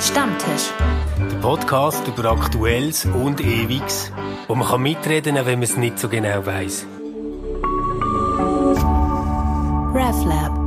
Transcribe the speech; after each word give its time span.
Stammtisch. 0.00 0.72
Der 1.18 1.36
Podcast 1.38 2.06
über 2.06 2.30
Aktuelles 2.30 3.04
und 3.04 3.40
Ewiges, 3.40 4.12
wo 4.46 4.54
man 4.54 4.68
kann 4.68 4.82
mitreden 4.82 5.34
kann, 5.34 5.46
wenn 5.46 5.58
man 5.58 5.64
es 5.64 5.76
nicht 5.76 5.98
so 5.98 6.08
genau 6.08 6.46
weiß. 6.46 6.86
RefLab. 9.94 10.57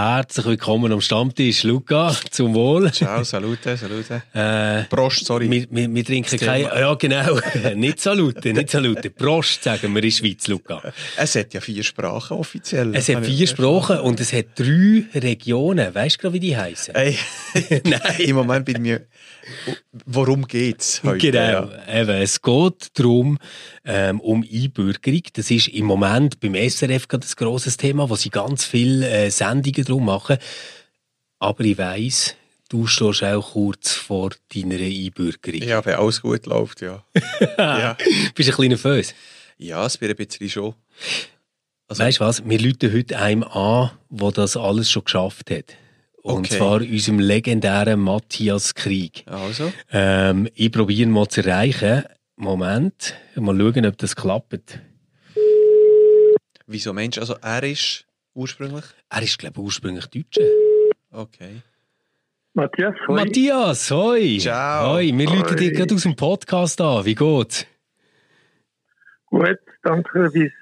Herzlich 0.00 0.46
willkommen 0.46 0.92
am 0.92 1.00
Stammtisch. 1.00 1.64
Luca, 1.64 2.14
zum 2.30 2.54
Wohl. 2.54 2.92
Ciao, 2.92 3.24
salute, 3.24 3.76
salute. 3.76 4.22
Äh, 4.32 4.84
Prost, 4.84 5.26
sorry. 5.26 5.50
wir, 5.50 5.66
wir, 5.72 5.92
wir 5.92 6.04
trinken 6.04 6.38
kein... 6.38 6.62
Ja, 6.62 6.94
genau. 6.94 7.40
nicht 7.74 7.98
salute, 7.98 8.52
nicht 8.52 8.70
salute. 8.70 9.10
Prost, 9.10 9.64
sagen 9.64 9.92
wir 9.92 10.00
in 10.00 10.08
der 10.08 10.10
Schweiz, 10.12 10.46
Luca. 10.46 10.80
Es 11.16 11.34
hat 11.34 11.52
ja 11.52 11.60
vier 11.60 11.82
Sprachen 11.82 12.36
offiziell. 12.36 12.94
Es 12.94 13.08
hat 13.08 13.26
vier 13.26 13.48
Sprachen 13.48 13.98
und 13.98 14.20
es 14.20 14.32
hat 14.32 14.46
drei 14.54 15.04
Regionen. 15.16 15.92
Weißt 15.92 16.18
du 16.18 16.20
gerade, 16.20 16.34
wie 16.34 16.40
die 16.40 16.56
heißen? 16.56 16.94
Nein. 17.84 18.00
Im 18.18 18.36
Moment 18.36 18.66
bin 18.66 18.76
ich 18.76 18.80
mir... 18.80 19.00
Worum 20.06 20.46
geht's 20.46 21.02
heute? 21.02 21.18
Genau, 21.30 21.70
Ja. 21.70 22.00
eben, 22.02 22.10
es 22.22 22.40
geht 22.42 22.88
darum, 22.94 23.38
ähm, 23.84 24.20
um 24.20 24.42
Einbürgerung. 24.50 25.22
Das 25.32 25.50
ist 25.50 25.68
im 25.68 25.86
Moment 25.86 26.40
beim 26.40 26.54
SRF 26.54 27.08
gerade 27.08 27.26
ein 27.26 27.32
grosses 27.36 27.76
Thema, 27.76 28.08
wo 28.10 28.16
sie 28.16 28.30
ganz 28.30 28.64
viele 28.64 29.08
äh, 29.08 29.30
Sendungen 29.30 29.84
drum 29.84 30.04
machen. 30.06 30.38
Aber 31.38 31.64
ich 31.64 31.78
weiss, 31.78 32.34
du 32.68 32.86
stehst 32.86 33.22
auch 33.24 33.52
kurz 33.52 33.92
vor 33.92 34.30
deiner 34.54 34.76
Einbürgerung. 34.76 35.62
Ja, 35.62 35.84
wenn 35.84 35.94
alles 35.94 36.20
gut 36.22 36.46
läuft, 36.46 36.80
ja. 36.82 37.04
ja. 37.58 37.96
Bist 38.34 38.48
du 38.48 38.52
ein 38.52 38.56
bisschen 38.56 38.68
nervös? 38.68 39.14
Ja, 39.56 39.84
es 39.86 40.00
wird 40.00 40.18
ein 40.18 40.26
bisschen 40.26 40.48
schon. 40.50 40.74
Also, 41.88 42.02
Weißt 42.02 42.20
du 42.20 42.24
was? 42.24 42.44
Wir 42.48 42.58
rufen 42.60 42.92
heute 42.92 43.18
einem 43.18 43.42
an, 43.44 43.90
der 44.10 44.30
das 44.32 44.56
alles 44.56 44.90
schon 44.90 45.04
geschafft 45.04 45.50
hat. 45.50 45.74
Und 46.28 46.46
Okay. 46.46 46.58
zwar 46.58 46.80
unserem 46.82 47.18
legendären 47.20 48.00
Matthias 48.00 48.74
Krieg. 48.74 49.24
also, 49.26 49.72
Ähm, 49.90 50.46
ich 50.54 50.70
probiere 50.70 51.02
ihn 51.02 51.10
mal 51.10 51.26
zu 51.28 51.40
erreichen. 51.42 52.04
Moment, 52.36 53.14
mal 53.34 53.56
schauen, 53.58 53.86
ob 53.86 53.96
das 53.98 54.14
klappt. 54.14 54.78
wieso 56.66 56.92
Mensch? 56.92 57.16
Also, 57.18 57.34
er 57.40 57.62
ist 57.62 58.04
ursprünglich... 58.34 58.84
Er 59.08 59.22
ist, 59.22 59.38
glaube 59.38 59.54
ich, 59.58 59.64
ursprünglich 59.64 60.06
Deutscher. 60.06 60.42
Okay. 61.10 61.62
Matthias, 62.52 62.94
hoi. 63.06 63.14
Matthias, 63.14 63.90
hoi! 63.90 64.38
Ciao. 64.38 64.94
Hoi, 64.96 65.12
wir 65.16 65.30
rufen 65.30 65.56
dich 65.56 65.72
gerade 65.72 65.94
aus 65.94 66.02
dem 66.02 66.14
Podcast 66.16 66.80
an. 66.82 67.04
Wie 67.06 67.14
geht's? 67.14 67.66
Gut, 69.26 69.58
danke, 69.82 70.28
wie 70.34 70.52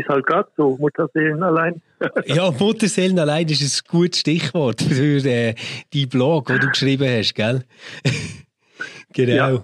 es 0.00 0.08
halt 0.08 0.26
geht, 0.26 0.46
so 0.56 0.76
Mutterseelen 0.78 1.42
allein. 1.42 1.80
ja, 2.26 2.50
Mutterseelen 2.50 3.18
allein 3.18 3.48
ist 3.48 3.62
ein 3.62 3.88
gutes 3.90 4.20
Stichwort 4.20 4.82
für 4.82 5.24
äh, 5.24 5.54
deinen 5.92 6.08
Blog, 6.08 6.46
den 6.46 6.60
du 6.60 6.68
geschrieben 6.68 7.08
hast, 7.08 7.34
gell? 7.34 7.64
genau. 9.12 9.34
Ja, 9.34 9.62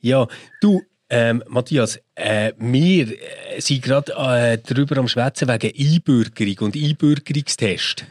Ja. 0.00 0.28
du, 0.60 0.82
ähm, 1.08 1.42
Matthias, 1.48 2.00
äh, 2.16 2.52
wir 2.58 3.08
äh, 3.08 3.60
sind 3.60 3.82
gerade 3.82 4.12
äh, 4.12 4.58
darüber 4.58 4.96
am 4.98 5.06
Schwätzen 5.08 5.48
wegen 5.48 5.72
Einbürgerung 5.78 6.66
und 6.66 6.76
Einbürgerungstest. 6.76 8.06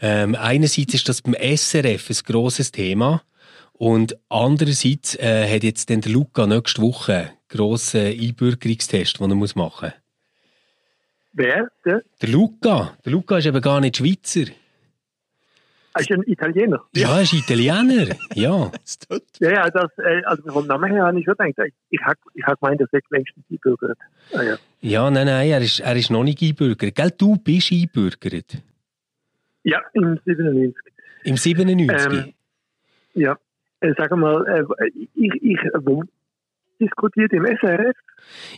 Ähm, 0.00 0.36
einerseits 0.36 0.94
ist 0.94 1.08
das 1.08 1.22
beim 1.22 1.34
SRF 1.34 2.10
ein 2.10 2.16
grosses 2.24 2.70
Thema 2.70 3.22
und 3.72 4.16
andererseits 4.28 5.16
äh, 5.16 5.52
hat 5.52 5.64
jetzt 5.64 5.90
dann 5.90 6.00
der 6.00 6.12
Luca 6.12 6.46
nächste 6.46 6.82
Woche 6.82 7.14
einen 7.14 7.30
grossen 7.48 8.06
Einbürgerungstest, 8.06 9.18
den 9.18 9.30
er 9.30 9.36
machen 9.36 9.56
muss. 9.56 9.92
Wer? 11.32 11.70
Der? 11.84 12.02
Der 12.22 12.28
Luca, 12.28 12.96
der 13.04 13.12
Luca 13.12 13.38
ist 13.38 13.46
eben 13.46 13.60
gar 13.60 13.80
nicht 13.80 13.96
Schweizer. 13.98 14.50
Er 15.94 16.00
ist 16.00 16.10
ein 16.12 16.22
Italiener. 16.26 16.84
Ja, 16.94 17.16
er 17.16 17.22
ist 17.22 17.32
Italiener. 17.32 18.06
Ja. 18.34 18.70
Ja, 19.40 19.50
ja, 19.50 19.70
das, 19.70 19.90
äh, 19.98 20.22
also 20.24 20.52
vom 20.52 20.66
Namen 20.66 20.92
her 20.92 21.04
habe 21.06 21.18
ich 21.18 21.24
schon 21.24 21.34
gedacht, 21.36 21.58
ich, 21.66 21.74
ich 21.90 22.00
habe 22.04 22.18
ich 22.34 22.44
hab 22.44 22.60
gemeint, 22.60 22.80
dass 22.80 22.88
er 22.92 23.00
längstens 23.10 23.44
einbürgert. 23.50 23.98
Ah, 24.32 24.42
ja. 24.42 24.56
Ja, 24.80 25.10
nein, 25.10 25.26
nein, 25.26 25.48
er 25.48 25.60
ist, 25.60 25.80
er 25.80 25.96
ist 25.96 26.10
noch 26.10 26.22
nicht 26.22 26.42
einbürgert. 26.42 26.94
Gell, 26.94 27.12
du 27.16 27.36
bist 27.36 27.72
einbürgert. 27.72 28.62
ja, 29.64 29.80
im 29.94 30.20
97. 30.24 30.76
Im 31.24 31.36
97. 31.36 32.12
Ähm, 32.12 32.32
ja, 33.14 33.36
äh, 33.80 33.92
sag 33.96 34.10
mal, 34.16 34.46
äh, 34.46 34.90
ich, 35.14 35.32
ich 35.42 35.58
wo 35.80 36.04
diskutiert 36.80 37.32
im 37.32 37.44
SRF. 37.44 37.96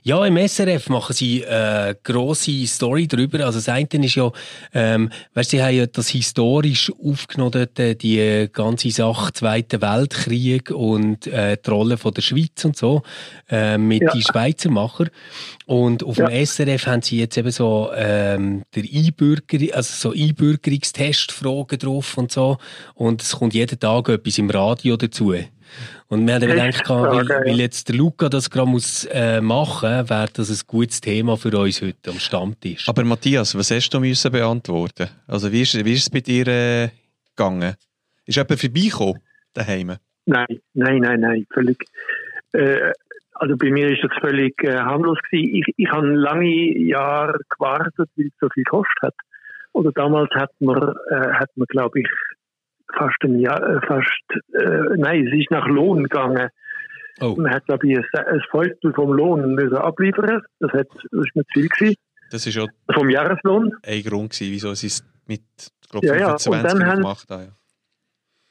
Ja, 0.02 0.24
im 0.26 0.36
SRF 0.36 0.88
machen 0.88 1.12
sie 1.12 1.42
äh, 1.42 1.94
grosse 2.02 2.66
Story 2.66 3.06
darüber. 3.06 3.44
Also 3.44 3.58
das 3.58 3.68
eine 3.68 3.86
ist 4.04 4.14
ja, 4.16 4.32
ähm, 4.72 5.10
weißt, 5.34 5.50
sie 5.50 5.62
haben 5.62 5.74
ja 5.76 5.86
das 5.86 6.08
historisch 6.08 6.90
aufgenommen, 7.02 7.52
dort, 7.52 7.78
äh, 7.78 7.94
die 7.94 8.48
ganze 8.52 8.90
Sache 8.90 9.32
Zweiter 9.32 9.80
Weltkrieg 9.80 10.70
und 10.70 11.26
äh, 11.26 11.56
die 11.64 11.70
Rolle 11.70 11.98
von 11.98 12.12
der 12.14 12.22
Schweiz 12.22 12.64
und 12.64 12.76
so 12.76 13.02
äh, 13.48 13.78
mit 13.78 14.02
Ja. 14.02 14.12
den 14.12 14.22
Schweizer 14.22 14.70
Macher. 14.70 15.06
Und 15.66 16.02
auf 16.02 16.16
dem 16.16 16.28
Ja. 16.30 16.44
SRF 16.44 16.86
haben 16.86 17.02
sie 17.02 17.18
jetzt 17.20 17.36
eben 17.36 17.50
so 17.50 17.90
ähm, 17.94 18.64
der 18.74 18.82
Einbürger, 18.92 19.58
also 19.76 20.10
so 20.10 20.16
Einbürgerungstestfragen 20.18 21.78
drauf 21.78 22.16
und 22.16 22.32
so. 22.32 22.56
Und 22.94 23.22
es 23.22 23.32
kommt 23.36 23.54
jeden 23.54 23.78
Tag 23.78 24.08
etwas 24.08 24.38
im 24.38 24.50
Radio 24.50 24.96
dazu. 24.96 25.34
Und 26.08 26.26
wir 26.26 26.34
haben 26.34 26.46
gedacht, 26.46 26.88
weil, 26.88 27.28
weil 27.28 27.60
jetzt 27.60 27.88
der 27.88 27.96
Luca 27.96 28.28
das 28.28 28.50
gerade 28.50 28.68
muss 28.68 29.04
äh, 29.06 29.40
machen, 29.40 30.08
wäre 30.08 30.28
das 30.32 30.50
ein 30.50 30.66
gutes 30.66 31.00
Thema 31.00 31.36
für 31.36 31.56
uns 31.56 31.82
heute 31.82 32.10
am 32.10 32.18
Stammtisch. 32.18 32.88
Aber 32.88 33.04
Matthias, 33.04 33.56
was 33.56 33.70
hast 33.70 33.90
du 33.90 34.00
müssen 34.00 34.32
beantworten? 34.32 35.08
Also, 35.26 35.50
wie 35.52 35.62
ist, 35.62 35.84
wie 35.84 35.92
ist 35.92 36.02
es 36.02 36.10
bei 36.10 36.20
dir 36.20 36.46
äh, 36.48 36.88
gegangen? 37.36 37.74
Ist 38.26 38.36
jemand 38.36 38.60
vorbeigekommen 38.60 39.20
daheim? 39.54 39.96
Nein, 40.26 40.60
nein, 40.74 40.98
nein, 41.00 41.20
nein, 41.20 41.46
völlig. 41.52 41.84
Äh, 42.52 42.92
also 43.34 43.56
bei 43.56 43.70
mir 43.70 43.88
ist 43.88 44.04
das 44.04 44.12
völlig 44.20 44.62
äh, 44.62 44.76
harmlos 44.76 45.18
gewesen. 45.30 45.54
Ich, 45.54 45.74
ich 45.76 45.90
habe 45.90 46.06
lange 46.06 46.78
Jahre 46.78 47.38
gewartet, 47.48 48.10
weil 48.16 48.26
es 48.26 48.32
so 48.38 48.48
viel 48.52 48.64
gekostet 48.64 49.02
hat. 49.02 49.14
Oder 49.72 49.92
damals 49.92 50.30
hat 50.34 50.50
man, 50.60 50.94
äh, 51.10 51.32
hat 51.32 51.48
man 51.56 51.66
glaube 51.66 52.00
ich, 52.00 52.08
fast 52.96 53.16
ein 53.22 53.38
Jahr, 53.38 53.62
äh, 53.62 53.80
fast, 53.86 54.22
äh, 54.54 54.96
nein, 54.96 55.26
es 55.26 55.38
ist 55.40 55.50
nach 55.50 55.66
Lohn 55.66 56.02
gegangen. 56.04 56.48
Oh. 57.20 57.34
Man 57.36 57.52
hat 57.52 57.66
glaube 57.66 57.86
ich 57.88 57.98
ein, 57.98 58.24
ein 58.26 58.42
Fünftel 58.50 58.92
vom 58.94 59.12
Lohn 59.12 59.54
müssen 59.54 59.76
abliefern. 59.76 60.42
Das, 60.58 60.72
hat, 60.72 60.88
das 61.10 61.26
ist 61.26 61.36
mir 61.36 61.44
zu 61.44 61.52
viel 61.60 61.68
gewesen. 61.68 61.96
Das 62.30 62.46
war 62.46 62.64
ja 62.64 62.94
Vom 62.94 63.10
Jahreslohn. 63.10 63.72
ein 63.84 64.02
Grund, 64.02 64.30
gewesen, 64.32 64.52
wieso 64.52 64.74
sie 64.74 64.86
es 64.86 65.04
mit, 65.26 65.42
ich 65.82 65.88
glaube, 65.90 66.06
Ja, 66.06 66.14
ja, 66.16 66.32
und 66.32 66.40
25 66.42 66.78
dann 66.80 66.88
haben- 66.90 67.02
gemacht 67.02 67.30
haben. 67.30 67.52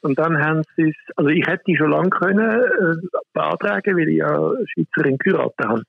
Und 0.02 0.18
dann 0.18 0.38
haben 0.42 0.62
sie 0.76 0.88
es, 0.90 0.96
also 1.16 1.28
ich 1.28 1.46
hätte 1.46 1.76
schon 1.76 1.90
lange 1.90 2.08
können 2.08 2.40
äh, 2.48 3.06
beantragen, 3.34 3.96
weil 3.98 4.08
ich 4.08 4.16
ja 4.16 4.34
Schweizerin 4.72 5.18
geheiratet 5.18 5.54
habe. 5.66 5.82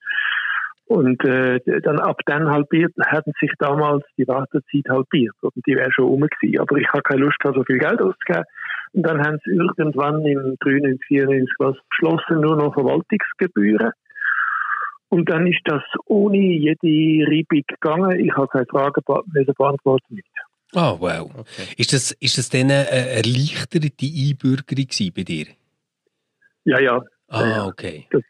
Und 0.92 1.24
äh, 1.24 1.62
dann 1.84 2.00
ab 2.00 2.20
dann 2.26 2.50
halbiert, 2.50 2.92
hatten 3.06 3.32
sich 3.40 3.52
damals 3.60 4.04
die 4.18 4.28
Wartezeit 4.28 4.90
halbiert. 4.90 5.36
Und 5.40 5.54
die 5.66 5.78
wäre 5.78 5.90
schon 5.94 6.04
rum 6.04 6.20
gewesen. 6.20 6.60
Aber 6.60 6.76
ich 6.76 6.88
habe 6.90 7.02
keine 7.02 7.22
Lust, 7.22 7.38
so 7.42 7.64
viel 7.64 7.78
Geld 7.78 8.02
auszugeben. 8.02 8.44
Und 8.92 9.04
dann 9.04 9.26
haben 9.26 9.38
sie 9.46 9.52
irgendwann 9.52 10.26
im 10.26 10.58
93, 10.60 11.00
94 11.08 11.56
was 11.60 11.78
beschlossen, 11.90 12.42
nur 12.42 12.58
noch 12.58 12.74
Verwaltungsgebühren. 12.74 13.92
Und 15.08 15.30
dann 15.30 15.48
ist 15.48 15.62
das 15.64 15.82
ohne 16.08 16.38
jede 16.38 17.26
Reibung 17.32 17.64
gegangen. 17.68 18.20
Ich 18.20 18.34
habe 18.34 18.48
keine 18.48 18.66
Fragen 18.66 19.02
beantworten 19.06 20.16
nicht. 20.16 20.28
Ah, 20.74 20.96
wow. 21.00 21.32
Okay. 21.38 21.74
Ist 21.78 21.94
das, 21.94 22.12
ist 22.12 22.38
das 22.38 22.50
dann 22.50 22.72
eine 22.72 22.90
erleichterte 22.90 23.88
Einbürgerung 23.88 25.12
bei 25.16 25.24
dir? 25.24 25.46
Ja, 26.66 26.80
ja, 26.82 27.02
Ah, 27.32 27.66
okay. 27.66 28.08
Das 28.12 28.24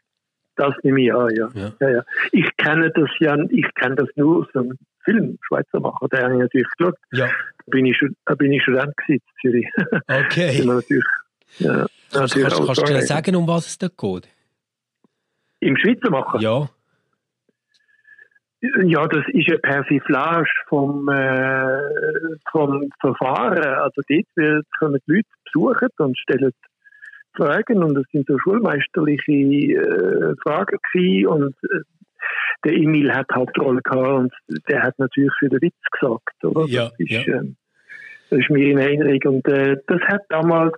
nehme 0.82 1.02
ich 1.02 1.14
an, 1.14 1.34
ja. 1.34 1.48
Ja. 1.54 1.72
ja, 1.80 1.90
ja. 1.90 2.02
Ich 2.32 2.56
kenne 2.56 2.90
das 2.90 3.10
ja, 3.20 3.36
ich 3.50 3.74
kenne 3.74 3.96
das 3.96 4.08
nur 4.16 4.40
aus 4.40 4.52
dem 4.52 4.78
Film 5.04 5.38
Schweizer 5.46 5.80
Macher, 5.80 6.08
der 6.08 6.24
habe 6.24 6.34
ich 6.34 6.40
natürlich 6.40 6.68
geschaut. 6.76 6.96
Ja, 7.12 7.26
Da 7.26 7.64
bin 7.66 7.86
ich, 7.86 7.98
da 8.24 8.34
bin 8.34 8.52
ich 8.52 8.62
Student 8.62 8.94
in 9.08 9.20
Zürich. 9.40 9.68
okay. 10.08 10.58
Bin 10.58 10.66
natürlich, 10.68 11.04
ja, 11.58 11.86
Kannst, 12.12 12.36
natürlich 12.36 12.48
kannst, 12.48 12.66
kannst 12.66 12.88
du 12.88 12.94
dir 12.94 13.02
sagen, 13.02 13.36
um 13.36 13.48
was 13.48 13.66
es 13.66 13.78
dort 13.78 13.96
geht? 13.96 14.28
Im 15.60 15.76
Schweizer 15.76 16.10
Macher? 16.10 16.40
Ja. 16.40 16.68
Ja, 18.84 19.08
das 19.08 19.24
ist 19.32 19.48
eine 19.48 19.58
Persiflage 19.58 20.48
vom, 20.68 21.08
äh, 21.08 21.78
vom 22.52 22.88
Verfahren. 23.00 23.64
Also 23.64 24.02
dort 24.08 24.64
kommen 24.78 25.00
die 25.06 25.12
Leute 25.12 25.28
besuchen 25.44 25.88
und 25.98 26.18
stellen 26.18 26.52
Fragen 27.34 27.82
und 27.82 27.96
es 27.96 28.04
sind 28.12 28.26
so 28.26 28.38
schulmeisterliche 28.38 29.32
äh, 29.32 30.34
Fragen 30.42 30.78
gewesen 30.92 31.26
und 31.26 31.54
äh, 31.64 31.80
der 32.64 32.74
Emil 32.74 33.12
hat 33.12 33.28
halt 33.30 33.58
Rolle 33.58 33.80
gehabt 33.82 34.08
und 34.08 34.62
der 34.68 34.82
hat 34.82 34.98
natürlich 34.98 35.32
für 35.38 35.48
den 35.48 35.60
Witz 35.60 35.74
gesagt, 35.90 36.44
oder? 36.44 36.66
Ja, 36.66 36.84
das, 36.84 36.94
ist, 36.98 37.10
ja. 37.10 37.34
ähm, 37.34 37.56
das 38.30 38.40
ist 38.40 38.50
mir 38.50 38.70
in 38.70 38.78
Erinnerung 38.78 39.36
und 39.36 39.48
äh, 39.48 39.76
das 39.86 40.00
hat 40.02 40.22
damals 40.28 40.74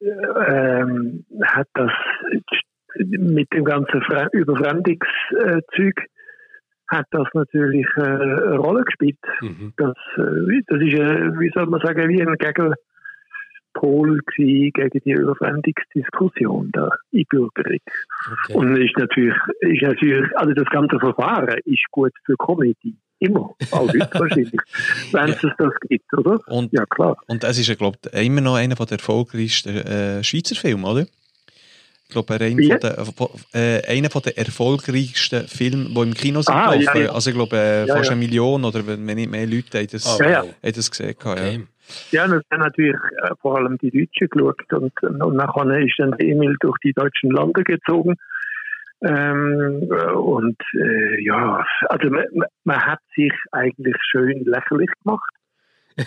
äh, 0.00 0.08
ähm, 0.08 1.24
hat 1.42 1.68
das 1.74 1.92
mit 2.98 3.52
dem 3.52 3.64
ganzen 3.64 4.02
Fre 4.02 4.28
Überfremdungszeug 4.32 6.06
hat 6.88 7.06
das 7.10 7.26
natürlich 7.32 7.86
äh, 7.96 8.02
eine 8.02 8.56
Rolle 8.56 8.84
gespielt. 8.84 9.18
Mhm. 9.40 9.72
Das, 9.76 9.96
äh, 10.16 10.62
das 10.66 10.80
ist, 10.80 10.94
wie 11.40 11.50
soll 11.54 11.66
man 11.66 11.80
sagen, 11.80 12.08
wie 12.08 12.22
ein 12.22 12.36
Gewesen 13.74 14.70
gegen 14.72 15.00
die 15.04 15.12
Überfremdungsdiskussion 15.12 16.72
der 16.72 16.90
Einbürgerung. 17.14 17.78
Okay. 18.46 18.52
Und 18.54 18.76
ist 18.76 18.96
natürlich, 18.96 19.34
ist 19.60 19.82
natürlich, 19.82 20.36
also 20.36 20.52
das 20.54 20.66
ganze 20.70 20.98
Verfahren 20.98 21.58
ist 21.64 21.84
gut 21.90 22.12
für 22.24 22.36
Comedy. 22.36 22.96
Immer. 23.20 23.54
Auch 23.70 23.88
heute 23.88 23.98
wahrscheinlich. 24.12 24.60
Wenn 25.12 25.30
es 25.30 25.40
das 25.40 25.72
gibt, 25.88 26.12
oder? 26.16 26.40
Und, 26.48 26.72
Ja, 26.72 26.84
klar. 26.86 27.16
und 27.26 27.44
es 27.44 27.58
ist, 27.58 27.68
ja, 27.68 27.74
glaube 27.74 27.98
ich, 28.12 28.26
immer 28.26 28.40
noch 28.40 28.56
einer 28.56 28.74
der 28.74 28.90
erfolgreichsten 28.92 29.76
äh, 29.76 30.24
Schweizer 30.24 30.54
Filme, 30.56 30.86
oder? 30.88 31.06
Ich 32.06 32.10
glaube, 32.10 32.34
einer, 32.34 33.04
von 33.04 33.28
der, 33.52 33.78
äh, 33.80 33.86
einer 33.96 34.10
von 34.10 34.22
der 34.22 34.36
erfolgreichsten 34.36 35.48
Filme, 35.48 35.86
die 35.88 36.00
im 36.02 36.14
Kino 36.14 36.42
sind 36.42 36.54
Ah, 36.54 36.72
gelaufen. 36.76 36.98
ja, 36.98 37.04
ja. 37.06 37.12
Also 37.12 37.30
ich 37.30 37.36
glaube, 37.36 37.56
äh, 37.56 37.86
Ja, 37.86 37.96
fast 37.96 38.10
ja. 38.10 38.12
eine 38.12 38.20
Million 38.20 38.64
oder 38.64 38.86
wenn 38.86 39.04
nicht 39.04 39.30
mehr 39.30 39.46
Leute 39.46 39.78
haben 39.78 39.86
das, 39.90 40.06
Ah, 40.06 40.22
Ja, 40.24 40.30
ja. 40.30 40.38
haben 40.42 40.72
das 40.74 40.90
gesehen. 40.90 41.14
Ja. 41.24 41.32
Okay. 41.32 41.60
Ja, 42.10 42.26
das 42.26 42.42
haben 42.50 42.60
natürlich 42.60 42.96
äh, 43.22 43.30
vor 43.40 43.56
allem 43.58 43.76
die 43.78 43.90
Deutschen 43.90 44.28
geschaut 44.30 44.72
und, 44.72 45.02
und 45.02 45.36
nachher 45.36 45.78
ist 45.80 45.94
dann 45.98 46.14
Emil 46.18 46.56
durch 46.60 46.78
die 46.84 46.92
deutschen 46.92 47.30
Lande 47.30 47.62
gezogen. 47.64 48.16
Ähm, 49.02 49.88
äh, 49.90 50.12
und 50.12 50.56
äh, 50.74 51.22
ja, 51.22 51.64
also 51.88 52.08
man, 52.10 52.24
man- 52.32 52.48
man 52.64 52.80
hat 52.86 53.00
sich 53.14 53.32
eigentlich 53.52 53.96
schön 54.10 54.44
lächerlich 54.44 54.90
gemacht. 55.02 55.30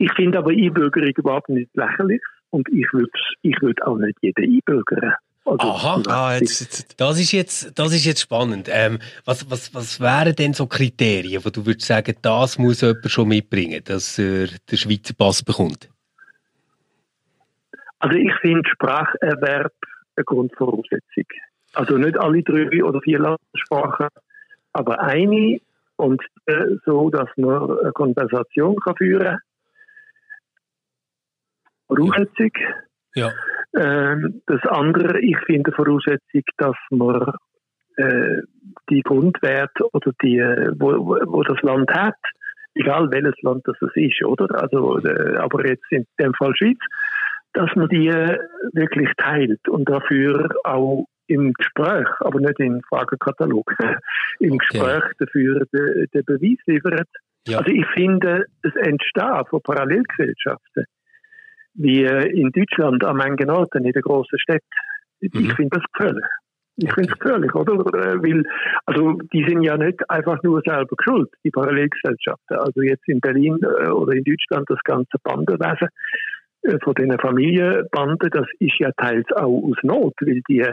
Ich 0.00 0.12
finde 0.12 0.38
aber 0.38 0.50
Einbürgerung 0.50 1.08
überhaupt 1.16 1.48
nicht 1.48 1.74
lächerlich 1.74 2.20
und 2.50 2.68
ich 2.68 2.86
würde 2.92 3.10
ich 3.42 3.56
würd 3.62 3.82
auch 3.82 3.96
nicht 3.98 4.18
jeden 4.22 4.44
einbürgern. 4.44 5.14
Also, 5.50 5.66
Aha. 5.66 6.02
Ah, 6.08 6.36
jetzt, 6.36 7.00
Das 7.00 7.18
ist 7.18 7.32
jetzt, 7.32 7.78
das 7.78 7.94
ist 7.94 8.04
jetzt 8.04 8.20
spannend. 8.20 8.68
Ähm, 8.70 8.98
was, 9.24 9.50
was, 9.50 9.74
was 9.74 9.98
wären 9.98 10.34
denn 10.34 10.52
so 10.52 10.66
Kriterien, 10.66 11.44
wo 11.44 11.50
du 11.50 11.64
würdest 11.64 11.86
sagen, 11.86 12.14
das 12.20 12.58
muss 12.58 12.82
jemand 12.82 13.10
schon 13.10 13.28
mitbringen, 13.28 13.82
dass 13.84 14.18
er 14.18 14.48
den 14.70 14.78
Schweizer 14.78 15.14
Pass 15.14 15.42
bekommt? 15.42 15.88
Also 18.00 18.16
ich 18.16 18.32
finde 18.40 18.68
Spracherwerb 18.68 19.72
eine 20.16 20.24
Grundvoraussetzung. 20.24 21.24
Also 21.72 21.96
nicht 21.96 22.18
alle 22.18 22.42
drei 22.42 22.84
oder 22.84 23.00
vier 23.00 23.18
Landessprachen, 23.18 24.08
aber 24.72 25.00
eine 25.00 25.60
und 25.96 26.22
äh, 26.46 26.76
so, 26.84 27.10
dass 27.10 27.28
man 27.36 27.78
eine 27.78 27.92
Konversation 27.92 28.76
kann 28.76 28.96
führen 28.96 29.38
Voraussetzung. 31.88 32.50
Ja. 32.54 32.87
Ähm, 33.76 34.42
das 34.46 34.62
andere, 34.62 35.20
ich 35.20 35.36
finde 35.46 35.72
Voraussetzung, 35.72 36.42
dass 36.56 36.76
man 36.90 37.32
äh, 37.96 38.42
die 38.90 39.02
Grundwerte 39.02 39.84
oder 39.92 40.12
die, 40.22 40.38
äh, 40.38 40.72
wo, 40.78 41.18
wo 41.26 41.42
das 41.42 41.60
Land 41.62 41.90
hat, 41.92 42.16
egal 42.74 43.10
welches 43.10 43.40
Land 43.42 43.62
das 43.66 43.76
ist, 43.94 44.24
oder? 44.24 44.62
Also, 44.62 44.98
äh, 45.00 45.36
aber 45.36 45.66
jetzt 45.66 45.84
in 45.90 46.06
dem 46.18 46.32
Fall 46.34 46.54
Schweiz, 46.56 46.78
dass 47.52 47.70
man 47.74 47.88
die 47.88 48.08
äh, 48.08 48.38
wirklich 48.72 49.10
teilt 49.16 49.68
und 49.68 49.88
dafür 49.88 50.48
auch 50.64 51.06
im 51.26 51.52
Gespräch, 51.52 52.08
aber 52.20 52.40
nicht 52.40 52.58
im 52.60 52.80
Fragenkatalog, 52.88 53.70
im 54.40 54.54
Okay. 54.54 54.58
Gespräch 54.58 55.04
dafür 55.18 55.66
den, 55.72 56.06
den 56.14 56.24
Beweis 56.24 56.58
liefert. 56.66 57.08
Ja. 57.46 57.58
Also 57.58 57.70
ich 57.70 57.86
finde, 57.94 58.46
das 58.62 58.74
Entstehen 58.76 59.44
von 59.50 59.60
Parallelgesellschaften, 59.62 60.84
wie 61.78 62.04
äh, 62.04 62.28
in 62.28 62.50
Deutschland 62.52 63.04
an 63.04 63.16
manchen 63.16 63.50
Orten, 63.50 63.84
in 63.84 63.92
den 63.92 64.02
grossen 64.02 64.38
Städten, 64.38 64.66
Mhm. 65.20 65.30
ich 65.40 65.52
finde 65.54 65.78
das 65.78 65.84
gefährlich. 65.92 66.24
Ich 66.76 66.92
finde 66.92 67.12
es 67.12 67.18
gefährlich, 67.18 67.54
oder? 67.54 67.72
Äh, 67.72 68.22
Weil, 68.22 68.44
also, 68.86 69.14
die 69.32 69.44
sind 69.44 69.62
ja 69.62 69.76
nicht 69.76 69.98
einfach 70.08 70.42
nur 70.42 70.62
selber 70.64 70.94
schuld, 71.02 71.28
die 71.44 71.50
Parallelgesellschaften. 71.50 72.56
Also 72.56 72.82
jetzt 72.82 73.08
in 73.08 73.20
Berlin 73.20 73.58
äh, 73.62 73.88
oder 73.88 74.12
in 74.12 74.24
Deutschland 74.24 74.70
das 74.70 74.78
ganze 74.84 75.18
Bandenwesen 75.22 75.88
von 76.82 76.94
den 76.94 77.16
Familienbanden, 77.18 78.30
das 78.30 78.46
ist 78.58 78.78
ja 78.78 78.90
teils 78.96 79.26
auch 79.36 79.62
aus 79.62 79.76
Not, 79.82 80.14
weil 80.20 80.42
die 80.48 80.66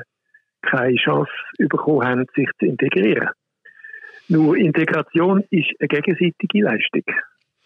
keine 0.63 0.95
Chance 0.95 1.31
bekommen 1.57 2.03
haben, 2.03 2.25
sich 2.35 2.49
zu 2.59 2.65
integrieren. 2.65 3.29
Nur 4.27 4.57
Integration 4.57 5.43
ist 5.51 5.71
eine 5.79 5.87
gegenseitige 5.87 6.63
Leistung 6.63 7.03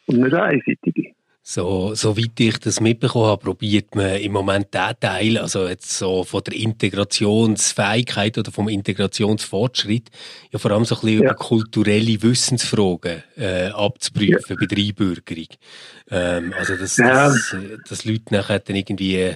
und 0.07 0.17
nicht 0.17 0.33
eine 0.33 0.43
einseitige. 0.43 1.13
So, 1.51 1.95
soweit 1.95 2.39
ich 2.39 2.59
das 2.59 2.79
mitbekommen 2.79 3.25
habe, 3.25 3.43
probiert 3.43 3.95
man 3.95 4.17
im 4.17 4.33
Moment 4.33 4.71
diesen 4.71 4.99
Teil, 4.99 5.37
also 5.39 5.67
jetzt 5.67 5.97
so 5.97 6.23
von 6.23 6.43
der 6.43 6.53
Integrationsfähigkeit 6.53 8.37
oder 8.37 8.51
vom 8.51 8.69
Integrationsfortschritt, 8.69 10.11
ja 10.51 10.59
vor 10.59 10.69
allem 10.69 10.85
so 10.85 10.93
ein 10.93 11.01
bisschen 11.01 11.23
Ja. 11.23 11.31
über 11.31 11.33
kulturelle 11.33 12.21
Wissensfragen 12.21 13.23
äh, 13.35 13.69
abzuprüfen 13.69 14.57
bei 14.59 14.67
der 14.67 14.77
Einbürgerung. 14.77 15.47
Ähm, 16.11 16.53
also 16.55 16.75
dass, 16.75 16.97
Ja. 16.97 17.29
dass, 17.29 17.53
äh, 17.53 17.77
dass 17.89 18.05
Leute 18.05 18.25
nachher 18.31 18.59
dann 18.59 18.75
irgendwie, 18.75 19.15
äh, 19.15 19.35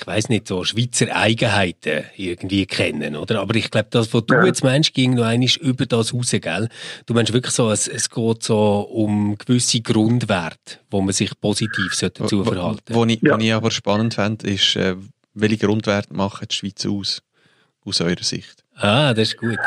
ich 0.00 0.06
weiß 0.06 0.28
nicht, 0.30 0.48
so 0.48 0.64
Schweizer 0.64 1.14
Eigenheiten 1.14 2.04
irgendwie 2.16 2.64
kennen, 2.66 3.16
oder? 3.16 3.40
Aber 3.40 3.54
ich 3.54 3.70
glaube, 3.70 3.88
das, 3.90 4.12
was 4.14 4.24
du 4.26 4.34
Ja. 4.34 4.44
jetzt 4.46 4.64
meinst, 4.64 4.94
ging 4.94 5.14
noch 5.14 5.24
einmal 5.24 5.48
über 5.60 5.84
das 5.86 6.14
raus, 6.14 6.30
gell? 6.40 6.68
Du 7.06 7.14
meinst 7.14 7.32
wirklich 7.32 7.52
so, 7.54 7.70
es, 7.70 7.86
es 7.86 8.08
geht 8.08 8.42
so 8.42 8.80
um 8.80 9.36
gewisse 9.36 9.80
Grundwerte, 9.82 10.78
wo 10.90 11.00
man 11.00 11.12
sich 11.12 11.38
positiv 11.40 11.94
sollte 11.94 12.22
dazu 12.22 12.44
verhalten 12.44 12.94
wo, 12.94 13.04
ich, 13.04 13.20
Ja. 13.22 13.38
ich 13.38 13.52
aber 13.52 13.70
spannend 13.70 14.14
fände, 14.14 14.48
ist, 14.48 14.76
äh, 14.76 14.96
welche 15.34 15.58
Grundwerte 15.66 16.14
machen 16.14 16.46
die 16.50 16.54
Schweiz 16.54 16.86
aus? 16.86 17.22
Aus 17.84 18.00
eurer 18.00 18.22
Sicht? 18.22 18.64
Ah, 18.76 19.12
das 19.14 19.28
ist 19.28 19.38
gut. 19.38 19.58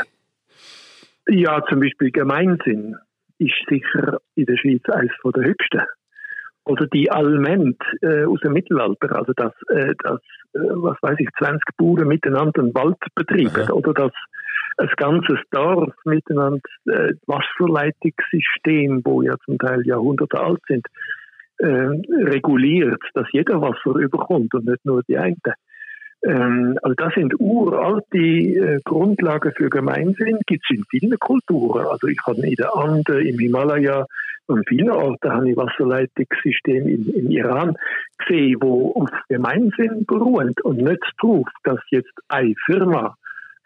Ja, 1.27 1.63
zum 1.69 1.79
Beispiel 1.79 2.11
Gemeinsinn 2.11 2.95
ist 3.39 3.53
sicher 3.69 4.19
in 4.35 4.45
der 4.45 4.57
Schweiz 4.57 4.83
eines 4.89 5.11
von 5.21 5.31
der 5.33 5.43
höchsten. 5.45 5.81
Oder 6.65 6.87
die 6.87 7.11
Alment 7.11 7.81
äh, 8.01 8.23
aus 8.25 8.39
dem 8.39 8.53
Mittelalter, 8.53 9.15
also 9.15 9.33
dass, 9.33 9.53
äh, 9.69 9.93
dass 10.03 10.19
äh, 10.53 10.59
was 10.75 10.97
weiß 11.01 11.15
ich, 11.19 11.27
20 11.37 11.61
Bauern 11.77 12.07
miteinander 12.07 12.61
einen 12.61 12.73
Wald 12.73 12.97
betreiben. 13.15 13.63
Aha. 13.63 13.73
Oder 13.73 13.93
dass 13.93 14.11
ein 14.77 14.89
ganzes 14.97 15.39
Dorf 15.51 15.93
miteinander 16.05 16.61
äh, 16.85 17.13
Wasserleitungssystem, 17.27 19.01
wo 19.03 19.21
ja 19.21 19.35
zum 19.45 19.57
Teil 19.57 19.85
Jahrhunderte 19.85 20.39
alt 20.39 20.61
sind, 20.67 20.85
äh, 21.57 21.65
reguliert, 21.67 23.01
dass 23.13 23.27
jeder 23.31 23.61
Wasser 23.61 23.99
überkommt 23.99 24.53
und 24.53 24.65
nicht 24.65 24.85
nur 24.85 25.03
die 25.07 25.17
einen. 25.17 25.41
Ähm, 26.25 26.77
also 26.81 26.95
das 26.95 27.13
sind 27.15 27.39
uralte 27.39 28.17
äh, 28.17 28.79
Grundlagen 28.83 29.51
für 29.55 29.69
Gemeinsinn, 29.69 30.39
gibt 30.47 30.63
es 30.69 30.77
in 30.77 30.85
vielen 30.89 31.19
Kulturen. 31.19 31.85
Also 31.85 32.07
ich 32.07 32.19
habe 32.25 32.37
in 32.45 32.55
den 32.55 32.65
Anden, 32.65 33.27
im 33.27 33.39
Himalaya 33.39 34.05
und 34.47 34.67
vielen 34.67 34.89
Orten 34.89 35.31
habe 35.31 35.49
ich 35.49 35.57
Wasserleitungssystem 35.57 36.87
im, 36.87 37.13
im 37.13 37.31
Iran 37.31 37.75
gesehen, 38.17 38.57
wo 38.61 38.91
auf 38.93 39.09
Gemeinsinn 39.29 40.05
beruht 40.05 40.61
und 40.61 40.77
nicht 40.77 41.01
darauf, 41.21 41.47
dass 41.63 41.79
jetzt 41.91 42.13
eine 42.27 42.53
Firma 42.65 43.15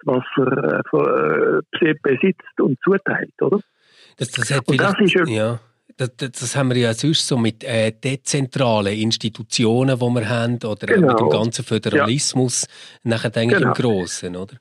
das 0.04 0.16
Wasser 0.16 1.62
äh, 1.82 1.90
äh, 1.90 1.96
besitzt 2.02 2.60
und 2.60 2.78
zuteilt, 2.84 3.34
oder? 3.42 3.60
Das, 4.18 4.32
das, 4.32 4.62
Und 4.66 4.80
das 4.80 4.94
ist 5.00 5.14
ja. 5.30 5.60
Das, 5.98 6.16
das, 6.16 6.56
haben 6.56 6.70
wir 6.70 6.78
ja 6.78 6.94
sonst 6.94 7.28
so 7.28 7.38
mit 7.38 7.64
äh, 7.64 7.92
dezentralen 7.92 8.94
Institutionen, 8.94 9.98
die 9.98 10.06
wir 10.06 10.30
haben, 10.30 10.60
oder 10.64 10.86
Genau. 10.86 11.08
mit 11.08 11.20
dem 11.20 11.30
ganzen 11.30 11.66
Föderalismus, 11.66 12.68
nachher 13.04 13.32
denke 13.32 13.56
ich 13.56 13.62
Genau. 13.62 13.74
im 13.74 13.82
Grossen, 13.82 14.36
oder? 14.36 14.58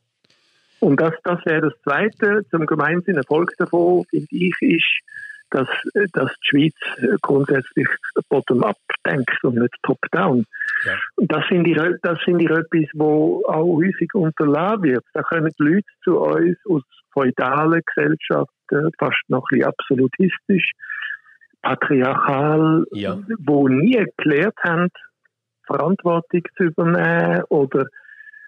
Und 0.81 1.01
das, 1.01 1.13
das 1.25 1.45
wäre 1.45 1.71
das 1.71 1.75
Zweite 1.83 2.45
zum 2.51 2.65
Gemeinsinn. 2.67 3.17
Erfolg 3.17 3.53
davon, 3.59 4.05
finde 4.11 4.29
ich, 4.31 4.55
ist, 4.61 5.01
dass, 5.51 5.69
dass 6.13 6.31
die 6.41 6.73
Schweiz 6.73 7.19
grundsätzlich 7.23 7.89
bottom-up 8.29 8.79
denkt 9.07 9.43
und 9.45 9.57
nicht 9.57 9.75
top-down. 9.83 10.45
Ja. 10.85 10.93
Und 11.17 11.33
das 11.33 11.45
finde 11.47 11.71
ich, 11.71 11.79
das 12.03 12.19
finde 12.23 12.45
ich 12.45 12.51
etwas, 12.51 12.91
wo 12.95 13.43
auch 13.47 13.77
häufig 13.77 14.15
unterlassen 14.15 14.83
wird. 14.83 15.05
Da 15.15 15.23
kommen 15.23 15.53
Leute 15.59 15.87
zu 16.03 16.19
uns 16.19 16.59
aus 16.69 16.83
feudalen 17.13 17.83
Gesellschaften, 17.87 18.91
fast 18.99 19.23
noch 19.29 19.45
ein 19.51 19.59
bisschen 19.59 19.65
absolutistisch, 19.65 20.73
patriarchal, 21.67 22.85
Ja. 22.93 23.19
wo 23.39 23.69
nie 23.69 24.05
gelernt 24.17 24.55
haben, 24.63 24.89
Verantwortung 25.67 26.43
zu 26.57 26.65
übernehmen 26.65 27.43
oder 27.49 27.87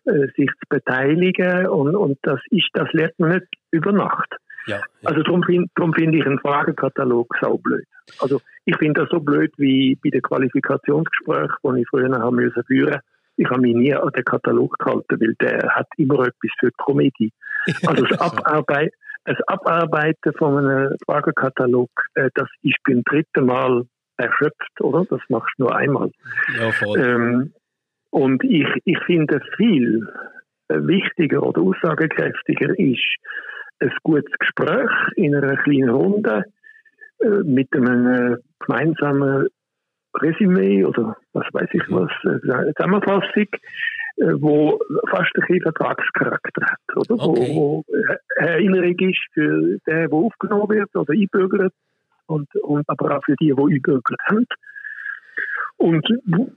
äh, 0.05 0.27
sich 0.37 0.51
zu 0.51 0.67
beteiligen 0.69 1.67
und, 1.67 1.97
und 1.97 2.19
das 2.23 2.41
ist, 2.51 2.69
das 2.75 2.89
lernt 2.93 3.19
man 3.19 3.31
nicht 3.31 3.47
über 3.73 3.93
Nacht. 3.93 4.37
Ja, 4.67 4.77
ja. 4.77 4.83
Also 5.05 5.23
darum 5.23 5.43
finde 5.43 5.69
find 5.97 6.15
ich 6.15 6.25
einen 6.27 6.39
Fragenkatalog 6.39 7.35
so 7.41 7.59
blöd. 7.59 7.85
Also 8.21 8.41
ich 8.65 8.77
finde 8.77 9.01
das 9.01 9.11
so 9.11 9.21
blöd 9.21 9.53
wie 9.57 9.99
bei 10.03 10.11
den 10.11 10.23
Qualifikationsgesprächen, 10.23 11.75
die 11.75 11.81
ich 11.81 11.89
früher 11.89 12.11
haben 12.11 12.37
müssen 12.37 12.63
führen. 12.65 13.01
Ich 13.37 13.49
habe 13.49 13.61
mich 13.61 13.75
nie 13.75 13.95
an 13.95 14.11
den 14.11 14.25
Katalog 14.25 14.79
gehalten, 14.79 15.21
weil 15.21 15.35
der 15.41 15.75
hat 15.75 15.87
immer 15.97 16.21
etwas 16.21 16.51
für 16.61 16.69
die 16.69 16.75
Komödie. 16.77 17.33
Also 17.87 18.05
das, 18.05 18.21
Abarbeit, 18.21 18.93
das 19.25 19.37
Abarbeiten 19.47 20.33
von 20.39 20.59
einem 20.59 20.97
Fragenkatalog, 21.07 21.91
äh, 22.15 22.31
das 22.35 22.49
ist 22.63 22.77
beim 22.85 23.03
dritten 23.05 23.47
Mal 23.47 23.85
erschöpft, 24.17 24.81
oder? 24.81 25.05
Das 25.09 25.21
machst 25.29 25.53
du 25.59 25.65
nur 25.65 25.77
einmal. 25.77 26.11
ja 26.59 26.73
voll. 26.73 26.99
Ähm, 26.99 27.53
und 28.11 28.43
ich, 28.45 28.67
ich 28.85 28.99
finde 29.05 29.41
viel 29.57 30.09
äh, 30.69 30.75
wichtiger 30.81 31.43
oder 31.43 31.63
aussagekräftiger 31.63 32.79
ist, 32.79 33.17
ein 33.81 33.93
gutes 34.03 34.33
Gespräch 34.39 34.91
in 35.17 35.35
einer 35.35 35.57
kleinen 35.57 35.91
Runde 35.91 36.45
äh, 37.21 37.29
mit 37.45 37.73
einem 37.75 38.39
gemeinsamen 38.61 39.49
Resümee 40.17 40.85
oder 40.85 41.17
was 41.33 41.47
weiß 41.53 41.69
ich 41.73 41.83
was, 41.89 42.11
äh, 42.25 42.73
Zusammenfassung, 42.75 43.47
wo 44.19 44.81
fast 45.11 45.31
ein 45.37 45.41
bisschen 45.43 45.63
Vertragscharakter 45.63 46.67
hat, 46.67 46.97
oder? 46.97 47.15
Okay. 47.15 47.53
Wo, 47.55 47.55
wo 47.55 47.85
eine 48.39 48.51
Erinnerung 48.51 48.99
ist 48.99 49.21
für 49.33 49.79
den, 49.87 50.11
der 50.11 50.13
aufgenommen 50.13 50.69
wird 50.69 50.95
oder 50.97 51.13
einbürgert 51.13 51.73
und, 52.27 52.49
und 52.63 52.89
aber 52.89 53.17
auch 53.17 53.25
für 53.25 53.37
die, 53.41 53.55
die 53.55 53.75
einbürgert 53.75 54.21
haben. 54.29 54.47
Und 55.77 56.07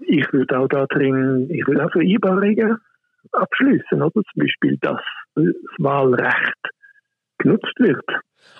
ich 0.01 0.33
würde 0.33 0.57
auch 0.57 0.67
da 0.67 0.85
drin, 0.87 1.47
ich 1.51 1.65
würde 1.67 1.85
auch 1.85 1.91
Vereinbarungen 1.91 2.77
abschließen, 3.31 4.01
oder? 4.01 4.11
Zum 4.11 4.23
Beispiel, 4.35 4.77
dass 4.81 5.01
das 5.35 5.45
Wahlrecht 5.77 6.57
genutzt 7.37 7.73
wird. 7.77 8.05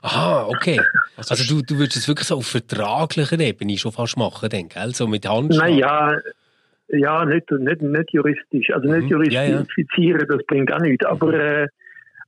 Aha, 0.04 0.48
okay. 0.48 0.80
Also 1.18 1.44
du, 1.44 1.62
du 1.62 1.78
würdest 1.78 1.98
es 1.98 2.08
wirklich 2.08 2.28
so 2.28 2.38
auf 2.38 2.48
vertraglicher 2.48 3.40
Ebene 3.40 3.78
schon 3.78 3.92
fast 3.92 4.18
machen, 4.18 4.50
denke 4.50 4.80
ich, 4.88 4.96
so 4.96 5.08
mit 5.08 5.28
Handschlag. 5.28 5.70
Naja, 5.70 6.18
ja, 6.92 7.26
nicht, 7.26 7.50
nicht, 7.52 7.82
nicht 7.82 8.14
juristisch. 8.14 8.70
Also 8.74 8.88
nicht 8.88 9.04
Mhm, 9.04 9.10
juristisch 9.10 9.34
ja, 9.36 9.64
ja. 10.08 10.26
das 10.26 10.46
bringt 10.48 10.72
auch 10.74 10.80
nichts. 10.80 11.06
Aber, 11.06 11.34
äh, 11.34 11.68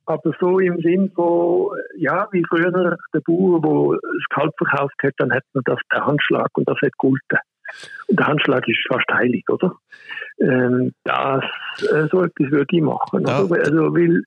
aber 0.06 0.34
so 0.40 0.60
im 0.60 0.80
Sinn 0.82 1.12
von, 1.16 1.78
ja, 1.98 2.28
wie 2.32 2.44
früher 2.50 2.72
der 2.72 2.98
Bauer, 3.26 3.62
der 3.62 4.00
das 4.02 4.30
Kalb 4.30 4.54
verkauft 4.58 4.96
hat, 5.04 5.14
dann 5.18 5.34
hat 5.34 5.44
man 5.54 5.64
das 5.66 5.80
der 5.92 6.06
Handschlag 6.06 6.50
und 6.56 6.68
das 6.68 6.78
hat 6.82 6.92
gegolten. 6.94 7.40
Und 8.08 8.20
der 8.20 8.28
Handschlag 8.28 8.68
ist 8.68 8.80
fast 8.88 9.08
heilig, 9.12 9.44
oder? 9.50 9.76
Ähm, 10.40 10.94
das, 11.06 11.44
äh, 11.92 12.08
so 12.12 12.24
etwas 12.24 12.52
würde 12.52 12.68
ich 12.76 12.82
machen. 12.82 13.22
Oder? 13.22 13.36
Also, 13.36 13.96
weil, 13.96 14.24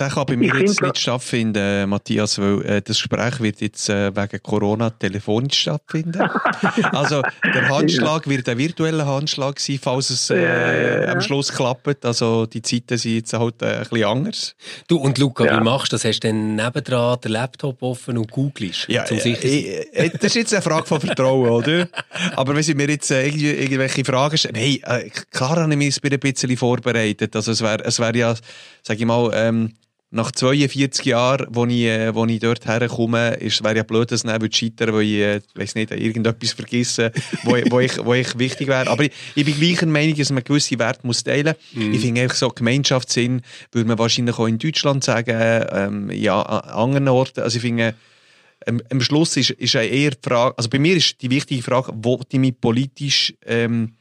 Der 0.00 0.10
kann 0.10 0.26
bei 0.26 0.36
mir 0.36 0.54
Ich 0.54 0.60
jetzt 0.60 0.80
nicht 0.80 0.98
stattfinden, 0.98 1.88
Matthias, 1.88 2.38
weil 2.38 2.64
äh, 2.64 2.80
das 2.82 2.98
Gespräch 2.98 3.40
wird 3.40 3.60
jetzt 3.60 3.88
äh, 3.88 4.14
wegen 4.14 4.40
Corona 4.44 4.90
telefonisch 4.90 5.58
stattfinden. 5.58 6.20
also 6.92 7.20
der 7.42 7.68
Handschlag 7.68 8.28
wird 8.28 8.48
ein 8.48 8.58
virtueller 8.58 9.06
Handschlag 9.06 9.58
sein, 9.58 9.80
falls 9.82 10.10
es 10.10 10.30
äh, 10.30 10.40
Ja, 10.40 10.72
ja, 10.72 11.02
ja. 11.02 11.12
am 11.12 11.20
Schluss 11.20 11.52
klappt. 11.52 12.04
Also 12.04 12.46
die 12.46 12.62
Zeiten 12.62 12.96
sind 12.96 13.14
jetzt 13.16 13.32
halt 13.32 13.60
äh, 13.60 13.78
ein 13.78 13.80
bisschen 13.88 14.04
anders. 14.04 14.54
Du, 14.86 14.98
und 14.98 15.18
Luca, 15.18 15.44
Ja. 15.44 15.58
wie 15.58 15.64
machst 15.64 15.90
du 15.90 15.96
das? 15.96 16.04
Hast 16.04 16.20
du 16.20 16.28
dann 16.28 16.54
nebendran 16.54 17.20
den 17.20 17.32
Laptop 17.32 17.82
offen 17.82 18.18
und 18.18 18.30
googelst? 18.30 18.82
zum 18.82 19.16
äh, 19.16 19.32
äh, 19.32 19.86
äh, 19.94 20.10
das 20.10 20.22
ist 20.26 20.34
jetzt 20.36 20.54
eine 20.54 20.62
Frage 20.62 20.86
von 20.86 21.00
Vertrauen, 21.00 21.48
oder? 21.48 21.88
Aber 22.36 22.54
wenn 22.54 22.62
Sie 22.62 22.74
mir 22.74 22.88
jetzt 22.88 23.10
äh, 23.10 23.26
irgendwelche 23.26 24.04
Fragen 24.04 24.38
stellen, 24.38 24.54
hey, 24.54 24.80
äh, 24.86 25.10
klar 25.32 25.56
habe 25.56 25.72
ich 25.72 25.76
mich 25.76 25.98
ein 26.04 26.20
bisschen 26.20 26.56
vorbereitet. 26.56 27.34
Also 27.34 27.50
es 27.50 27.60
wäre 27.62 27.82
es 27.84 27.98
wär 27.98 28.14
ja, 28.14 28.36
sage 28.84 29.00
ich 29.00 29.04
mal, 29.04 29.32
ähm, 29.34 29.72
nach 30.10 30.32
42 30.32 31.04
Jahren, 31.04 31.46
wo 31.50 31.66
ich, 31.66 31.82
äh, 31.84 32.14
wo 32.14 32.24
ich 32.24 32.38
dort 32.40 32.64
herkomme, 32.66 33.34
ist, 33.34 33.62
wäre 33.62 33.76
ja 33.76 33.82
blöd, 33.82 34.10
dass 34.10 34.22
dann 34.22 34.40
scheitern 34.50 34.94
weil 34.94 35.02
ich, 35.02 35.18
äh, 35.18 35.40
weiss 35.54 35.74
nicht, 35.74 35.90
irgendetwas 35.90 36.52
vergessen, 36.52 37.10
wo, 37.44 37.56
ich- 37.56 37.70
wo, 37.70 37.78
ich, 37.80 38.02
wo 38.02 38.14
ich 38.14 38.38
wichtig 38.38 38.68
wäre. 38.68 38.88
Aber 38.88 39.04
ich, 39.04 39.12
ich 39.34 39.44
bin 39.44 39.54
gleicher 39.60 39.84
Meinung, 39.86 40.16
dass 40.16 40.30
man 40.32 40.42
gewisse 40.44 40.78
Werte 40.78 41.06
muss 41.06 41.22
teilen 41.24 41.54
muss. 41.74 41.94
Ich 41.94 42.00
finde 42.00 42.22
einfach 42.22 42.36
so 42.36 42.48
Gemeinschaftssinn, 42.48 43.42
würde 43.72 43.86
man 43.88 43.98
wahrscheinlich 43.98 44.38
auch 44.38 44.46
in 44.46 44.58
Deutschland 44.58 45.04
sagen, 45.04 45.36
ähm, 45.72 46.10
ja, 46.10 46.40
an 46.40 46.70
anderen 46.70 47.08
Orten. 47.08 47.40
Also 47.40 47.56
ich 47.56 47.62
finde, 47.62 47.94
am, 48.66 48.80
am 48.90 49.00
Schluss 49.02 49.36
ist, 49.36 49.50
ist 49.50 49.74
eher 49.74 50.12
die 50.12 50.16
Frage, 50.22 50.56
also 50.56 50.70
bei 50.70 50.78
mir 50.78 50.96
ist 50.96 51.20
die 51.20 51.30
wichtige 51.30 51.62
Frage, 51.62 51.92
wo 51.94 52.18
ich 52.30 52.38
mich 52.38 52.58
politisch, 52.58 53.34
ähm, 53.44 53.92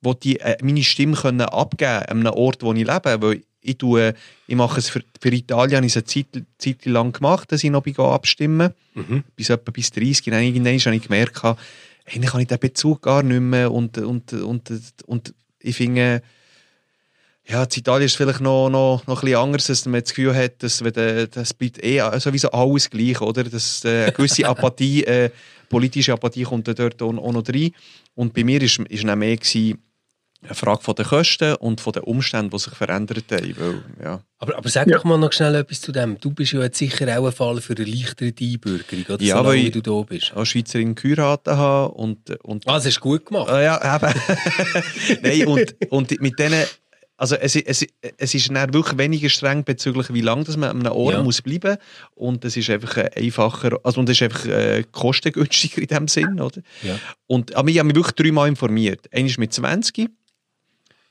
wo 0.00 0.14
ich 0.22 0.40
äh, 0.40 0.58
meine 0.62 0.84
Stimme 0.84 1.16
können 1.16 1.40
abgeben 1.42 1.90
an 2.06 2.20
einem 2.20 2.32
Ort, 2.34 2.62
wo 2.62 2.72
ich 2.72 2.86
lebe, 2.86 3.20
weil 3.20 3.42
ich 3.62 3.78
tue, 3.78 4.14
ich 4.46 4.56
mache 4.56 4.78
es 4.78 4.88
für, 4.88 5.02
für 5.20 5.32
Italien, 5.32 5.76
habe 5.76 5.86
ich 5.86 5.92
es 5.92 5.96
eine 5.96 6.04
Zeit, 6.04 6.44
Zeit 6.58 6.84
lang 6.86 7.12
gemacht, 7.12 7.52
dass 7.52 7.64
ich 7.64 7.70
noch 7.70 7.84
abstimmen, 7.98 8.72
Mhm. 8.94 9.22
bis 9.36 9.50
etwa 9.50 9.70
bis 9.70 9.90
30, 9.92 10.24
dann 10.26 10.42
irgendwann 10.42 10.78
habe 10.78 10.96
ich 10.96 11.02
gemerkt, 11.02 11.42
habe 11.44 11.58
ich 12.06 12.46
den 12.48 12.58
Bezug 12.58 13.02
gar 13.02 13.22
nicht 13.22 13.40
mehr 13.40 13.70
und, 13.70 13.98
und, 13.98 14.32
und, 14.32 14.70
und 15.06 15.34
ich 15.60 15.76
finde, 15.76 16.22
ja, 17.46 17.62
in 17.64 17.68
Italien 17.72 18.06
ist 18.06 18.12
es 18.12 18.16
vielleicht 18.16 18.40
noch, 18.40 18.68
noch, 18.68 19.06
noch 19.06 19.22
ein 19.22 19.26
bisschen 19.26 19.38
anders, 19.38 19.66
dass 19.66 19.86
man 19.86 20.00
das 20.00 20.10
Gefühl 20.10 20.34
hat, 20.34 20.62
dass 20.62 20.84
wenn 20.84 20.92
der, 20.92 21.26
das 21.26 21.54
bleibt 21.54 21.82
eh 21.82 22.00
sowieso 22.18 22.50
alles 22.52 22.88
gleich, 22.90 23.20
oder? 23.20 23.44
Dass 23.44 23.84
äh, 23.84 24.04
eine 24.04 24.12
gewisse 24.12 24.46
Apathie, 24.48 25.04
äh, 25.04 25.30
politische 25.68 26.12
Apathie 26.12 26.44
kommt 26.44 26.68
dort 26.68 27.02
auch, 27.02 27.16
auch 27.16 27.32
noch 27.32 27.48
rein. 27.48 27.70
Und 28.14 28.34
bei 28.34 28.44
mir 28.44 28.62
ist 28.62 28.78
dann 28.78 29.18
mehr 29.18 29.36
gewesen, 29.36 29.78
eine 30.42 30.54
Frage 30.54 30.82
von 30.82 30.94
den 30.94 31.04
Kosten 31.06 31.54
und 31.56 31.80
von 31.80 31.92
den 31.92 32.02
Umständen, 32.04 32.50
die 32.50 32.58
sich 32.58 32.72
verändert 32.72 33.24
haben. 33.30 33.54
Weil, 33.58 33.82
ja. 34.02 34.20
Aber, 34.38 34.56
aber 34.56 34.68
sag 34.70 34.86
Ja. 34.88 34.96
doch 34.96 35.04
mal 35.04 35.18
noch 35.18 35.32
schnell 35.32 35.54
etwas 35.54 35.80
zu 35.82 35.92
dem. 35.92 36.18
Du 36.18 36.30
bist 36.30 36.52
ja 36.52 36.62
jetzt 36.62 36.78
sicher 36.78 37.18
auch 37.18 37.26
ein 37.26 37.32
Fall 37.32 37.60
für 37.60 37.74
eine 37.76 37.84
leichtere 37.84 38.32
Einbürgerung, 38.40 39.04
oder? 39.10 39.22
Ja, 39.22 39.36
Solange 39.36 39.48
weil 39.48 39.56
wie 39.62 39.66
ich- 39.66 39.72
du 39.72 39.82
da 39.82 40.02
bist. 40.02 40.32
Als 40.34 40.48
Schweizerin 40.48 40.94
geheiratet 40.94 41.54
habe 41.54 41.92
und, 41.94 42.30
und 42.42 42.66
Ah, 42.66 42.74
das 42.76 42.86
hast 42.86 42.96
du 42.96 43.00
gut 43.00 43.26
gemacht. 43.26 43.50
Ah, 43.50 43.60
ja, 43.60 43.96
eben. 43.96 44.14
Nein, 45.22 45.46
und, 45.46 45.76
und 45.90 46.20
mit 46.22 46.38
denen, 46.38 46.64
also 47.16 47.36
es, 47.36 47.54
es, 47.54 47.86
es 48.16 48.34
ist 48.34 48.48
dann 48.50 48.72
wirklich 48.72 48.96
weniger 48.96 49.28
streng 49.28 49.62
bezüglich, 49.62 50.10
wie 50.14 50.22
lange 50.22 50.44
dass 50.44 50.56
man 50.56 50.70
an 50.70 50.80
einem 50.80 50.92
Ort 50.92 51.16
Ja. 51.16 51.22
muss 51.22 51.42
bleiben 51.42 51.76
und 52.14 52.44
es 52.46 52.56
ist 52.56 52.70
einfach 52.70 52.96
einfacher, 53.14 53.78
also 53.84 54.00
und 54.00 54.08
es 54.08 54.16
ist 54.16 54.22
einfach 54.22 54.46
äh, 54.46 54.84
kostengünstiger 54.90 55.82
in 55.82 55.88
dem 55.88 56.08
Sinn, 56.08 56.40
oder? 56.40 56.62
Ja. 56.82 56.98
Und 57.26 57.54
aber 57.54 57.68
ich 57.68 57.78
habe 57.78 57.88
mich 57.88 57.96
wirklich 57.96 58.14
dreimal 58.16 58.48
informiert. 58.48 59.06
Einmal 59.12 59.34
mit 59.36 59.52
20 59.52 60.08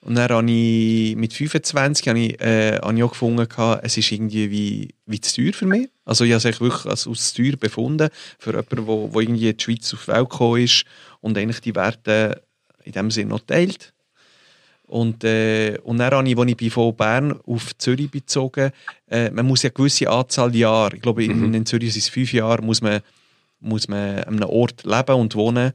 und 0.02 0.16
dann 0.16 0.30
habe 0.30 0.50
ich 0.50 1.16
mit 1.18 1.34
25 1.34 2.08
habe 2.08 2.20
ich, 2.20 2.42
äh, 2.42 2.78
habe 2.78 2.96
ich 2.96 3.04
auch 3.04 3.12
gefunden, 3.12 3.48
es 3.82 3.98
ist 3.98 4.12
irgendwie 4.12 4.50
wie, 4.50 4.96
wie 5.06 5.20
zu 5.20 5.42
teuer 5.42 5.54
für 5.54 5.66
mich. 5.66 5.90
Also 6.06 6.24
ich 6.24 6.32
habe 6.32 6.48
es 6.48 6.62
wirklich 6.62 6.86
als, 6.86 7.06
als 7.06 7.34
zu 7.34 7.44
teuer 7.44 7.58
befunden 7.58 8.10
für 8.38 8.52
jemanden, 8.52 8.88
wo, 8.88 9.14
wo 9.14 9.20
irgendwie 9.20 9.50
in 9.50 9.58
die 9.58 9.64
Schweiz 9.64 9.94
auf 9.94 10.06
die 10.06 10.12
Welt 10.12 10.30
gekommen 10.30 10.62
ist 10.62 10.86
und 11.20 11.38
eigentlich 11.38 11.60
die 11.60 11.76
Werte 11.76 12.42
in 12.86 12.94
dem 12.94 13.12
Sinne 13.12 13.32
noch 13.32 13.42
teilt. 13.42 13.94
Und, 14.88 15.24
äh, 15.24 15.78
und 15.84 15.98
dann 15.98 16.12
habe 16.12 16.28
ich, 16.28 16.38
als 16.38 16.52
ich 16.58 16.74
von 16.74 16.96
Bern 16.96 17.40
auf 17.46 17.78
Zürich 17.78 18.10
bezogen, 18.10 18.72
äh, 19.08 19.30
man 19.32 19.46
muss 19.46 19.64
ja 19.64 19.68
eine 19.70 19.76
gewisse 19.76 20.10
Anzahl 20.10 20.56
Jahre, 20.56 20.96
ich 20.96 21.02
glaube 21.02 21.26
in, 21.26 21.54
in 21.54 21.66
Zürich 21.66 21.94
sind 21.94 22.04
es 22.04 22.10
fünf 22.10 22.34
Jahre, 22.34 22.64
muss 22.64 22.82
man, 22.82 23.02
muss 23.60 23.88
man 23.88 24.24
an 24.24 24.38
einem 24.38 24.50
Ort 24.50 24.86
leben 24.86 25.16
und 25.16 25.36
wohnen. 25.36 25.74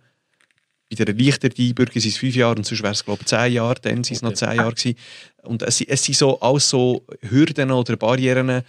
Bei 0.90 0.96
der 0.96 1.08
erleichterten 1.08 1.64
Einbürgerung 1.64 2.00
sind 2.00 2.10
es 2.10 2.18
fünf 2.18 2.36
Jahre 2.36 2.56
und 2.56 2.66
sonst 2.66 2.82
wäre 2.82 2.92
es 2.92 3.04
glaube 3.04 3.20
ich 3.22 3.26
zehn 3.26 3.52
Jahre, 3.54 3.80
dann 3.80 4.04
sind 4.04 4.16
es 4.16 4.22
noch 4.22 4.30
Okay. 4.30 4.38
zehn 4.46 4.56
Jahre 4.56 4.74
gewesen. 4.74 4.96
Und 5.42 5.62
es, 5.62 5.78
sind- 5.78 5.90
es 5.90 6.02
sind 6.04 6.16
so 6.16 6.38
alles 6.40 6.68
so 6.68 7.04
Hürden 7.22 7.70
oder 7.70 7.96
Barrieren, 7.96 8.62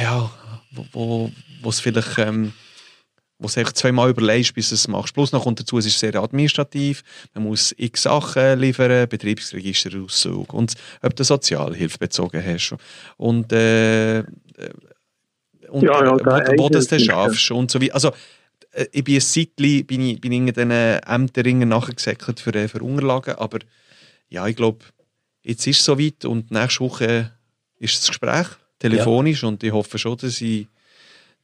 ja, 0.00 0.30
wo, 0.72 0.86
wo, 0.92 1.32
wo 1.62 1.68
es 1.68 1.80
vielleicht... 1.80 2.18
Ähm, 2.18 2.52
wo 3.38 3.48
du 3.48 3.64
zweimal 3.74 4.08
überlegst, 4.08 4.54
bis 4.54 4.70
du 4.70 4.76
es 4.76 4.88
machst. 4.88 5.12
Plus 5.12 5.30
noch 5.30 5.44
kommt 5.44 5.60
dazu, 5.60 5.76
es 5.76 5.84
ist 5.84 5.98
sehr 5.98 6.14
administrativ, 6.14 7.02
man 7.34 7.44
muss 7.44 7.74
x 7.76 8.04
Sachen 8.04 8.58
liefern, 8.60 9.06
Betriebsregisterauszug 9.10 10.54
und 10.54 10.72
ob 11.02 11.14
du 11.14 11.22
Sozialhilfe 11.22 11.98
bezogen 11.98 12.42
hast. 12.42 12.74
Und, 13.18 13.52
äh, 13.52 14.20
äh, 14.20 14.24
und 15.68 15.82
Ja, 15.82 16.02
ja, 16.02 16.12
wo, 16.12 16.18
wo 16.62 16.68
das 16.70 16.86
dann 16.86 16.96
eigentlich, 16.98 17.10
schaffst 17.10 17.50
und 17.50 17.70
so 17.70 17.78
wie. 17.78 17.92
Also, 17.92 18.12
ich 18.92 19.04
bin 19.04 19.14
ein 19.14 19.20
Zeitchen, 19.20 19.86
bin 19.86 20.00
ich, 20.00 20.20
bin 20.20 20.32
ich 20.32 20.38
in 20.38 20.46
den 20.46 20.70
Ämteringen 20.70 21.68
nachgesäckelt 21.68 22.40
für, 22.40 22.54
äh, 22.54 22.68
für 22.68 22.82
Unterlagen, 22.82 23.34
aber 23.36 23.58
ja, 24.28 24.46
ich 24.46 24.56
glaube, 24.56 24.84
jetzt 25.42 25.66
ist 25.66 25.78
es 25.78 25.84
soweit 25.84 26.24
und 26.24 26.50
nächste 26.50 26.80
Woche 26.80 27.32
ist 27.78 27.98
das 27.98 28.08
Gespräch 28.08 28.46
telefonisch 28.78 29.44
und 29.44 29.62
ich 29.62 29.72
hoffe 29.72 29.98
schon, 29.98 30.16
dass 30.18 30.40
ich 30.40 30.66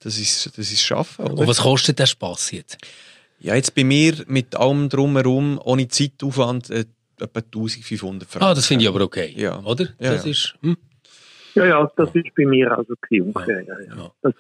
dass 0.01 0.19
ich 0.19 0.29
es 0.29 0.51
dass 0.57 0.73
ich's 0.73 0.83
schaffe. 0.83 1.23
Oder? 1.23 1.39
Und 1.39 1.47
was 1.47 1.61
kostet 1.61 1.99
der 1.99 2.07
Spass 2.07 2.51
jetzt? 2.51 2.77
Ja, 3.39 3.55
jetzt 3.55 3.75
bei 3.75 3.85
mir 3.85 4.15
mit 4.27 4.55
allem 4.57 4.89
drumherum, 4.89 5.61
ohne 5.63 5.89
Zeitaufwand, 5.89 6.71
äh, 6.71 6.85
etwa 7.21 7.41
1500 7.41 8.29
Franken. 8.29 8.45
Ah, 8.45 8.55
das 8.55 8.67
finde 8.67 8.85
ich 8.85 8.89
aber 8.89 9.01
okay. 9.03 9.33
Ja. 9.37 9.63
Oder? 9.63 9.89
Ja, 9.99 10.13
das 10.13 10.25
ja. 10.25 10.31
ist. 10.31 10.55
Hm? 10.61 10.77
Ja, 11.55 11.67
ja, 11.67 11.93
das 11.97 12.15
ist 12.15 12.35
bei 12.37 12.47
mir 12.47 12.77
also. 12.77 12.95
Ja, 13.11 13.61
ja. 13.61 13.81
Ja. 13.97 14.13
Das 14.23 14.35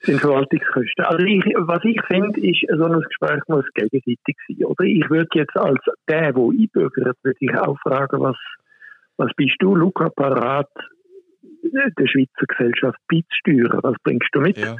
sind 0.00 0.20
Verwaltungskosten. 0.20 1.04
Also 1.04 1.24
ich, 1.24 1.44
was 1.56 1.84
ich 1.84 2.00
finde, 2.06 2.40
ist, 2.40 2.64
so 2.68 2.84
ein 2.84 3.00
Gespräch 3.00 3.42
muss 3.48 3.64
gegenseitig 3.74 4.36
sein. 4.48 4.64
Oder 4.64 4.84
ich 4.84 5.08
würde 5.10 5.28
jetzt 5.34 5.56
als 5.56 5.78
der, 6.08 6.32
der 6.32 6.42
einbürgert, 6.42 7.16
würde 7.22 7.38
ich 7.40 7.54
auch 7.56 7.78
fragen, 7.80 8.20
was, 8.20 8.36
was 9.16 9.30
bist 9.36 9.56
du, 9.58 9.74
Luca, 9.74 10.08
parat, 10.10 10.70
der 11.62 12.06
Schweizer 12.06 12.46
Gesellschaft 12.46 12.98
beizusteuern? 13.08 13.80
Was 13.82 13.96
bringst 14.04 14.28
du 14.32 14.40
mit? 14.40 14.58
Ja. 14.58 14.76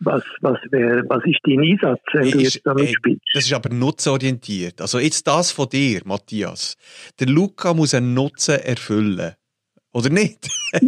Was, 0.00 0.22
was, 0.40 0.58
wär, 0.70 1.04
was 1.08 1.24
ist 1.24 1.38
dein 1.44 1.60
Einsatz, 1.60 2.02
wenn 2.12 2.30
du 2.30 2.38
jetzt 2.38 2.60
damit 2.64 2.88
ey, 2.88 2.94
spielst? 2.94 3.22
Das 3.32 3.46
ist 3.46 3.52
aber 3.52 3.72
nutzorientiert. 3.72 4.80
Also 4.80 4.98
jetzt 4.98 5.26
das 5.26 5.50
von 5.50 5.68
dir, 5.68 6.02
Matthias. 6.04 6.76
Der 7.18 7.28
Luca 7.28 7.72
muss 7.72 7.94
einen 7.94 8.12
Nutzen 8.12 8.58
erfüllen. 8.58 9.34
Oder 9.92 10.10
nicht? 10.10 10.48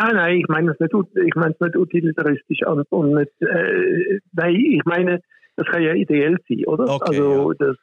Nein, 0.00 0.14
nein, 0.14 0.36
ich 0.38 0.48
meine 0.48 0.70
es 0.72 0.80
nicht, 0.80 0.94
ich 0.94 1.34
meine 1.34 1.52
es 1.52 1.60
nicht 1.60 1.76
utilitaristisch 1.76 2.66
und, 2.66 2.90
und 2.90 3.14
nicht, 3.14 3.32
äh, 3.42 4.20
nein, 4.32 4.54
ich 4.54 4.84
meine, 4.84 5.20
das 5.56 5.66
kann 5.66 5.82
ja 5.82 5.92
ideell 5.92 6.38
sein, 6.48 6.64
oder? 6.66 6.84
Okay, 6.84 7.18
also 7.18 7.52
das, 7.52 7.76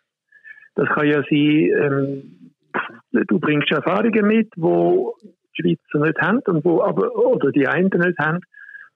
das 0.76 0.88
kann 0.90 1.08
ja 1.08 1.22
sein, 1.22 1.32
ähm, 1.32 2.52
du 3.12 3.40
bringst 3.40 3.72
Erfahrungen 3.72 4.26
mit, 4.26 4.50
wo 4.56 5.16
die 5.22 5.78
Schweizer 5.92 6.06
nicht 6.06 6.20
haben 6.20 6.40
und 6.48 6.66
wo 6.66 6.82
aber 6.82 7.16
oder 7.16 7.52
die 7.52 7.68
einen 7.68 7.90
nicht 7.90 8.18
haben 8.18 8.40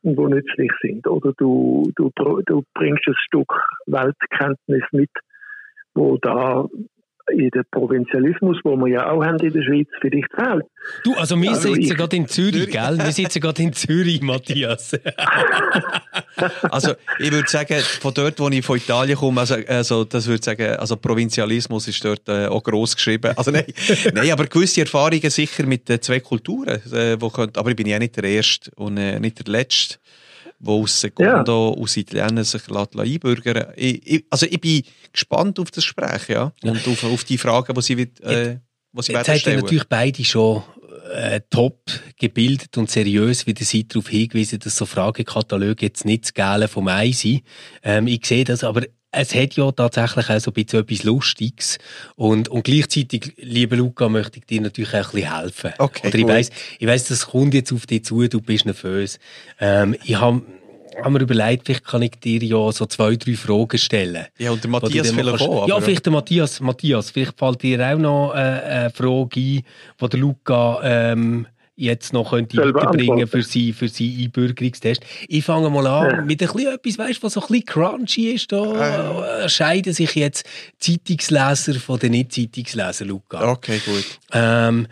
und 0.02 0.18
wo 0.18 0.28
nützlich 0.28 0.72
sind. 0.82 1.08
Oder 1.08 1.34
du, 1.38 1.92
du, 1.96 2.12
du 2.16 2.64
bringst 2.74 3.08
ein 3.08 3.16
Stück 3.28 3.54
Weltkenntnis 3.86 4.84
mit, 4.92 5.12
wo 5.94 6.18
da 6.18 6.68
in 7.30 7.50
den 7.50 7.64
Provinzialismus, 7.72 8.58
wo 8.64 8.76
wir 8.78 8.88
ja 8.88 9.10
auch 9.10 9.24
haben 9.24 9.40
in 9.40 9.54
der 9.54 9.64
Schweiz, 9.64 9.88
vielleicht 10.00 10.34
fehlt. 10.34 10.66
Du, 11.04 11.14
also 11.16 11.40
wir 11.42 11.52
Also 11.52 11.74
sitzen 11.74 11.96
gerade 11.96 12.16
in 12.16 12.28
Zürich, 12.28 12.70
gell? 12.70 12.98
Wir 12.98 13.12
sitzen 13.12 13.40
gerade 13.40 13.62
in 13.62 13.74
Zürich, 13.74 14.22
Matthias. 14.22 14.98
Also, 16.72 16.94
ich 17.20 17.32
würde 17.32 17.48
sagen, 17.48 17.80
von 18.00 18.14
dort, 18.14 18.40
wo 18.40 18.50
ich 18.50 18.66
von 18.66 18.78
Italien 18.78 19.16
komme, 19.16 19.42
also, 19.42 19.56
also 19.68 20.06
das 20.06 20.28
würde 20.28 20.44
sagen, 20.44 20.76
also 20.78 20.96
Provinzialismus 20.96 21.88
ist 21.88 22.04
dort 22.04 22.28
äh, 22.30 22.48
auch 22.48 22.64
gross 22.64 22.96
geschrieben. 22.96 23.34
Also 23.36 23.52
nein, 23.52 23.66
nein, 24.14 24.32
aber 24.32 24.48
gewisse 24.48 24.82
Erfahrungen 24.82 25.30
sicher 25.30 25.66
mit 25.66 25.88
den 25.88 26.02
zwei 26.02 26.20
Kulturen, 26.20 26.82
äh, 26.92 27.18
wo 27.20 27.30
könnt, 27.30 27.58
aber 27.58 27.70
ich 27.70 27.76
bin 27.76 27.88
ja 27.88 28.00
nicht 28.00 28.16
der 28.18 28.24
Erste 28.24 28.72
und 28.76 28.98
äh, 28.98 29.20
nicht 29.20 29.46
der 29.46 29.52
Letzte, 29.52 29.98
der 30.62 30.74
aus 30.74 31.02
Secondo, 31.02 31.76
aus 31.80 31.98
Italien 31.98 32.44
sich 32.44 32.62
einbürgern 32.70 33.74
ich, 33.76 34.06
ich, 34.06 34.26
Also 34.30 34.46
ich 34.46 34.62
bin 34.62 34.84
gespannt 35.12 35.60
auf 35.60 35.72
das 35.72 35.84
Gespräch, 35.84 36.30
ja, 36.30 36.54
und 36.64 36.88
auf, 36.88 37.04
auf 37.04 37.24
die 37.24 37.38
Fragen, 37.38 37.74
die 37.74 37.82
sie, 37.82 37.98
wird, 37.98 38.20
äh, 38.22 38.60
die 38.94 39.02
sie 39.02 39.14
Jetzt 39.14 39.14
werden 39.14 39.26
seid 39.26 39.36
ihr 39.36 39.40
stellen. 39.40 39.60
natürlich 39.60 39.88
beide 39.90 40.24
schon 40.24 40.64
äh, 41.14 41.42
top 41.50 41.82
gebildet 42.18 42.78
und 42.78 42.90
seriös, 42.90 43.46
wie 43.48 43.54
ihr 43.58 43.66
seid 43.66 43.94
darauf 43.94 44.10
hingewiesen, 44.10 44.60
dass 44.60 44.78
so 44.78 44.86
Fragekataloge 44.86 45.86
jetzt 45.86 46.06
nicht 46.06 46.26
das 46.26 46.34
Gälen 46.34 46.68
vom 46.68 46.88
Ei 46.88 47.12
sind. 47.12 47.42
Ähm, 47.84 48.08
ich 48.08 48.26
sehe 48.26 48.44
das, 48.44 48.64
aber 48.64 48.84
es 49.12 49.36
hat 49.36 49.56
ja 49.56 49.72
tatsächlich 49.72 50.30
auch 50.30 50.40
so 50.40 50.52
ein 50.52 50.54
bisschen 50.54 50.80
etwas 50.80 51.04
Lustiges. 51.04 51.78
Und, 52.16 52.48
und 52.50 52.64
gleichzeitig, 52.64 53.34
lieber 53.38 53.76
Luca, 53.76 54.08
möchte 54.10 54.40
ich 54.40 54.46
dir 54.46 54.62
natürlich 54.62 54.94
auch 54.94 54.96
ein 54.96 55.12
bisschen 55.12 55.38
helfen. 55.42 55.74
Okay, 55.78 56.08
Oder 56.08 56.18
ich 56.18 56.28
weiss, 56.28 56.50
ich 56.80 56.88
weiss, 56.88 57.04
das 57.06 57.28
kommt 57.28 57.54
jetzt 57.54 57.74
auf 57.74 57.86
dich 57.86 58.06
zu, 58.06 58.26
du 58.28 58.40
bist 58.42 58.66
nervös. 58.66 59.20
Ähm, 59.60 59.96
ich 60.04 60.20
habe 60.20 60.42
hab 61.02 61.12
mir 61.12 61.20
überlegt, 61.20 61.66
vielleicht 61.66 61.86
kann 61.86 62.02
ich 62.02 62.12
dir 62.22 62.42
ja 62.44 62.72
so 62.72 62.86
zwei, 62.86 63.16
drei 63.16 63.36
Fragen 63.36 63.78
stellen. 63.78 64.26
Ja, 64.38 64.52
und 64.52 64.64
der 64.64 64.70
Matthias 64.72 65.10
vielleicht 65.12 65.30
kannst- 65.30 65.44
auch. 65.46 65.68
Ja, 65.68 65.80
vielleicht 65.82 66.06
der 66.06 66.14
Matthias. 66.14 66.60
Matthias, 66.62 67.12
vielleicht 67.12 67.38
fällt 67.38 67.64
dir 67.64 67.86
auch 67.94 67.98
noch 67.98 68.34
äh, 68.34 68.38
eine 68.38 68.90
Frage 68.92 69.40
ein, 69.40 69.64
die 70.02 70.10
der 70.10 70.20
Luca 70.20 70.80
ähm, 70.84 71.48
jetzt 71.82 72.14
noch 72.14 72.30
könnte 72.32 72.58
weiterbringen 72.58 73.28
für 73.28 73.42
seinen 73.44 73.74
für 73.74 73.88
sein 73.90 74.16
Einbürgerungstest. 74.20 75.02
Ich 75.28 75.44
fange 75.44 75.70
mal 75.70 75.86
an 75.88 76.10
Ja. 76.10 76.22
mit 76.22 76.42
ein 76.42 76.48
bisschen 76.54 76.74
etwas, 76.74 76.98
weißt, 76.98 77.24
was 77.24 77.34
so 77.34 77.42
ein 77.42 77.48
bisschen 77.48 77.66
crunchy 77.66 78.32
ist. 78.32 78.52
Da 78.52 79.44
äh, 79.44 79.50
scheiden 79.50 79.94
sich 79.94 80.16
jetzt 80.16 80.46
Zeitungsleser 80.80 81.76
von 81.80 82.00
den 82.00 82.12
Nicht-Zeitungsleser, 82.12 83.06
Luca. 83.06 83.50
Okay, 83.52 83.80
gut. 83.86 84.06
Ähm, 84.32 84.88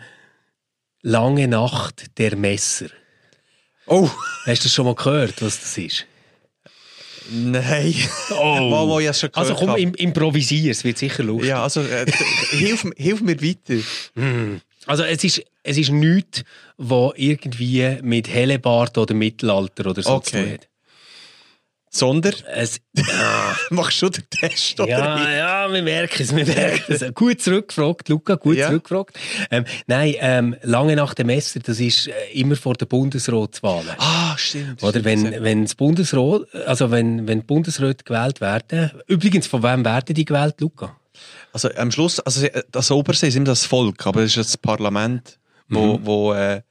Lange 1.02 1.48
Nacht 1.48 2.18
der 2.18 2.36
Messer. 2.36 2.86
Oh, 3.86 4.10
Hast 4.44 4.62
du 4.62 4.64
das 4.68 4.74
schon 4.74 4.84
mal 4.84 4.94
gehört, 4.94 5.40
was 5.40 5.58
das 5.60 5.78
ist? 5.78 6.06
nein. 7.32 7.94
Oh. 8.32 8.56
Mal, 8.70 8.86
mal, 8.86 9.00
ich 9.02 9.16
schon 9.16 9.30
Also 9.34 9.54
komm, 9.54 9.76
im, 9.76 9.94
improvisier, 9.94 10.70
es 10.72 10.84
wird 10.84 10.98
sicher 10.98 11.22
lustig. 11.22 11.48
Ja, 11.48 11.62
also 11.62 11.80
äh, 11.82 12.04
hilf, 12.50 12.84
hilf 12.96 13.20
mir 13.20 13.40
weiter. 13.40 13.82
Also 14.90 15.04
es 15.04 15.22
ist, 15.24 15.42
es 15.62 15.78
ist 15.78 15.90
nichts, 15.90 16.42
was 16.76 17.12
irgendwie 17.16 17.98
mit 18.02 18.28
Hellebart 18.28 18.98
oder 18.98 19.14
Mittelalter 19.14 19.86
oder 19.90 20.02
so 20.02 20.18
zu 20.20 20.36
Okay. 20.36 20.42
tun 20.44 20.52
hat. 20.54 20.66
Sonder, 21.92 22.30
Es, 22.54 22.78
ja, 22.96 23.56
machst 23.70 24.00
du 24.00 24.08
den 24.10 24.22
Test, 24.30 24.78
oder? 24.78 24.88
ja, 24.90 25.30
ja, 25.32 25.72
wir 25.72 25.82
merken 25.82 26.22
es, 26.22 26.34
wir 26.34 26.46
merken 26.46 26.84
es. 26.92 27.04
Gut 27.14 27.40
zurückgefragt, 27.42 28.08
Luca, 28.08 28.36
gut 28.36 28.56
Ja. 28.58 28.68
zurückgefragt. 28.68 29.18
Ähm, 29.50 29.64
nein, 29.88 30.14
ähm, 30.20 30.56
lange 30.62 30.94
nach 30.94 31.14
dem 31.14 31.26
Messer, 31.26 31.58
das 31.58 31.80
ist 31.80 32.06
äh, 32.06 32.12
immer 32.34 32.54
vor 32.54 32.74
der 32.74 32.86
Bundesratswahlen. 32.86 33.90
Ah, 33.98 34.36
stimmt. 34.38 34.80
Oder 34.84 34.90
stimmt, 35.00 35.04
wenn, 35.04 35.18
stimmt. 35.26 35.42
wenn 35.44 35.62
das 35.64 35.74
Bundesrat, 35.74 36.42
also 36.64 36.92
wenn, 36.92 37.26
wenn 37.26 37.44
Bundesräte 37.44 38.04
gewählt 38.04 38.40
werden, 38.40 38.92
übrigens, 39.08 39.48
von 39.48 39.64
wem 39.64 39.84
werden 39.84 40.14
die 40.14 40.24
gewählt, 40.24 40.60
Luca? 40.60 40.96
Also 41.52 41.68
am 41.74 41.90
Schluss, 41.90 42.20
also 42.20 42.46
äh, 42.46 42.62
das 42.70 42.90
Oberste 42.90 43.26
ist 43.26 43.36
immer 43.36 43.46
das 43.46 43.64
Volk, 43.64 44.06
aber 44.06 44.20
es 44.22 44.36
ist 44.36 44.48
das 44.48 44.56
Parlament, 44.56 45.38
wo, 45.68 45.98
Mhm. 45.98 46.06
wo 46.06 46.32
äh, 46.32 46.62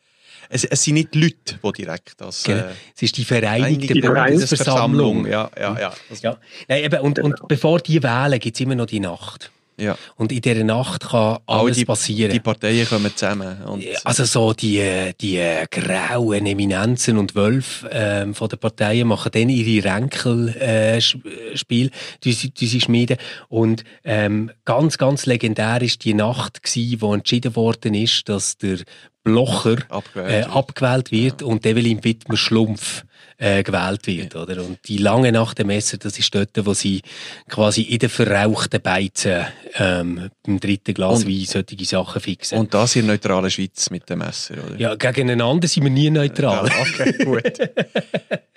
es, 0.50 0.64
es 0.64 0.84
sind 0.84 0.96
nicht 0.96 1.14
die 1.14 1.22
Leute, 1.22 1.60
die 1.64 1.72
direkt 1.84 2.20
das... 2.20 2.44
Gell? 2.44 2.60
Äh, 2.60 2.74
Es 2.96 3.02
ist 3.04 3.18
die 3.18 3.24
Vereinigte 3.26 3.94
Bundesversammlung. 4.02 5.28
Ja, 5.28 5.50
ja, 5.60 5.78
ja. 5.80 5.94
Ja. 6.22 6.38
Nein, 6.68 6.84
eben, 6.86 7.00
und, 7.02 7.20
und 7.20 7.48
bevor 7.48 7.80
die 7.80 8.02
wählen, 8.02 8.40
gibt 8.40 8.56
es 8.56 8.62
immer 8.62 8.76
noch 8.76 8.88
die 8.88 9.00
Nacht. 9.00 9.52
Ja. 9.80 9.98
Und 10.16 10.32
in 10.32 10.42
dieser 10.42 10.64
Nacht 10.64 11.10
kann 11.10 11.38
Alle 11.46 11.62
alles 11.62 11.78
die, 11.78 11.86
passieren. 11.86 12.32
Die 12.32 12.40
Parteien 12.40 12.88
kommen 12.88 13.12
zusammen. 13.16 13.58
Also 14.04 14.26
so 14.26 14.54
die, 14.54 15.12
die 15.20 15.42
grauen 15.72 16.46
Eminenzen 16.46 17.18
und 17.18 17.36
Wölfe 17.36 17.90
ähm, 17.92 18.34
von 18.36 18.50
den 18.50 18.60
Parteien 18.60 19.08
machen 19.08 19.32
dann 19.34 19.50
ihre 19.50 19.84
Ränkelspiel, 20.60 21.88
äh, 21.88 21.92
die, 22.24 22.34
sie- 22.34 22.52
die 22.52 22.68
sie 22.68 22.82
schmieden. 22.82 23.18
Und 23.48 23.84
ähm, 24.04 24.52
ganz, 24.66 24.98
ganz 24.98 25.26
legendär 25.26 25.82
ist 25.82 26.04
die 26.06 26.14
Nacht 26.14 26.64
gewesen, 26.64 27.02
wo 27.02 27.14
entschieden 27.14 27.56
worden 27.56 27.94
ist, 27.94 28.28
dass 28.30 28.58
der 28.58 28.80
Blocher 29.24 29.78
Abgewählt 29.90 30.30
äh, 30.32 30.38
wird. 30.46 30.56
abgewählt 30.56 31.12
wird 31.12 31.44
und 31.44 31.66
Evelyn 31.66 32.04
Wittmer 32.04 32.38
Schlumpf 32.38 33.04
äh, 33.40 33.64
gewählt 33.64 34.06
wird, 34.06 34.36
oder? 34.36 34.64
Und 34.64 34.80
die 34.88 34.98
lange 34.98 35.32
Nacht 35.32 35.58
der 35.58 35.66
Messer, 35.66 35.98
das 35.98 36.20
ist 36.20 36.36
dort, 36.36 36.50
wo 36.66 36.74
sie 36.74 37.02
quasi 37.50 37.82
in 37.84 38.00
den 38.00 38.10
verrauchten 38.10 38.82
Beizen 38.82 39.46
ähm, 39.76 40.30
beim 40.46 40.60
dritten 40.60 40.94
Glas 40.94 41.24
Und- 41.24 41.30
Wein 41.30 41.46
solche 41.46 41.86
Sachen 41.86 42.22
fixen. 42.22 42.60
und 42.60 42.74
das 42.74 42.96
in 42.96 43.06
der 43.08 43.16
neutralen 43.16 43.50
Schweiz 43.50 43.90
mit 43.90 44.10
dem 44.10 44.20
Messer, 44.20 44.56
oder? 44.68 44.78
ja, 44.78 44.96
gegeneinander 44.96 45.68
sind 45.68 45.84
wir 45.84 45.90
nie 45.92 46.10
neutral. 46.10 46.68
Ja, 46.68 46.82
okay, 46.82 47.24
gut. 47.24 47.44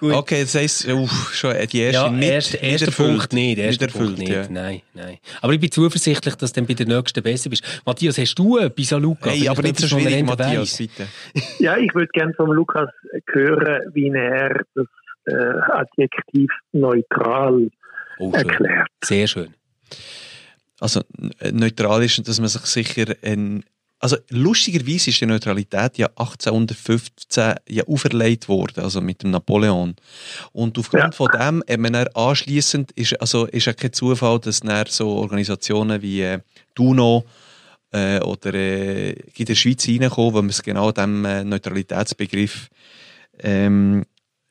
Gut. 0.00 0.12
Okay, 0.14 0.42
das 0.42 0.54
heisst, 0.54 0.86
uff, 0.88 1.34
schon 1.34 1.52
äh, 1.56 1.66
die 1.66 1.80
erste 1.80 2.02
Ja, 2.02 2.10
nicht, 2.10 2.28
erst, 2.30 2.54
erster 2.62 2.86
erfüllt. 2.86 3.08
Punkt 3.18 3.32
nicht, 3.32 3.58
erster 3.58 3.86
Nicht 3.86 3.94
erfüllt, 3.94 4.16
Punkt 4.16 4.18
nicht. 4.20 4.30
ja. 4.32 4.48
Nein, 4.48 4.82
nein. 4.94 5.18
Aber 5.40 5.52
ich 5.52 5.60
bin 5.60 5.70
zuversichtlich, 5.72 6.34
dass 6.36 6.52
du 6.52 6.60
dann 6.60 6.66
bei 6.68 6.74
der 6.74 6.86
nächsten 6.86 7.22
besser 7.22 7.50
bist. 7.50 7.64
Matthias, 7.84 8.16
hast 8.18 8.34
du 8.36 8.58
etwas 8.58 8.92
an 8.92 9.02
Luca? 9.02 9.30
Hey, 9.30 9.48
aber 9.48 9.62
nicht 9.62 9.78
so 9.80 9.86
er 9.86 9.88
schwierig, 10.00 10.14
nicht 10.14 10.26
Matthias, 10.26 10.76
bitte. 10.78 11.08
Ja, 11.58 11.76
ich 11.76 11.92
würde 11.94 12.08
gerne 12.12 12.32
von 12.34 12.50
Lukas 12.50 12.90
hören, 13.32 13.82
wie 13.92 14.08
er 14.10 14.60
das 14.74 14.86
äh, 15.26 15.34
Adjektiv 15.72 16.50
neutral 16.72 17.68
Oh, 18.20 18.32
erklärt. 18.32 18.88
Sehr 19.04 19.26
schön. 19.26 19.54
Also 20.80 21.02
neutral 21.52 22.04
ist, 22.04 22.26
dass 22.28 22.38
man 22.40 22.48
sich 22.48 22.62
sicher 22.62 23.14
ein 23.22 23.64
also 24.00 24.16
lustigerweise 24.30 25.10
ist 25.10 25.20
die 25.20 25.26
Neutralität 25.26 25.98
ja 25.98 26.06
1815 26.06 27.54
ja 27.68 27.84
auferlegt 27.86 28.48
worden, 28.48 28.84
also 28.84 29.00
mit 29.00 29.22
dem 29.22 29.30
Napoleon. 29.30 29.96
Und 30.52 30.78
aufgrund 30.78 31.02
Ja. 31.02 31.12
von 31.12 31.28
dem, 31.32 31.64
hat 31.68 31.78
man 31.78 31.92
dann 31.92 32.08
anschliessend 32.14 32.92
ist 32.92 33.20
also 33.20 33.46
ist 33.46 33.66
ja 33.66 33.72
kein 33.72 33.92
Zufall, 33.92 34.38
dass 34.38 34.60
dann 34.60 34.86
so 34.88 35.08
Organisationen 35.10 36.00
wie 36.00 36.22
äh, 36.22 36.40
DUNO 36.74 37.24
äh, 37.90 38.20
oder 38.20 38.54
äh, 38.54 39.10
in 39.12 39.46
der 39.46 39.54
Schweiz 39.54 39.88
reinkommen, 39.88 40.34
wo 40.34 40.42
man 40.42 40.50
es 40.50 40.62
genau 40.62 40.92
dem 40.92 41.24
äh, 41.24 41.42
Neutralitätsbegriff 41.42 42.68
ähm, 43.40 44.04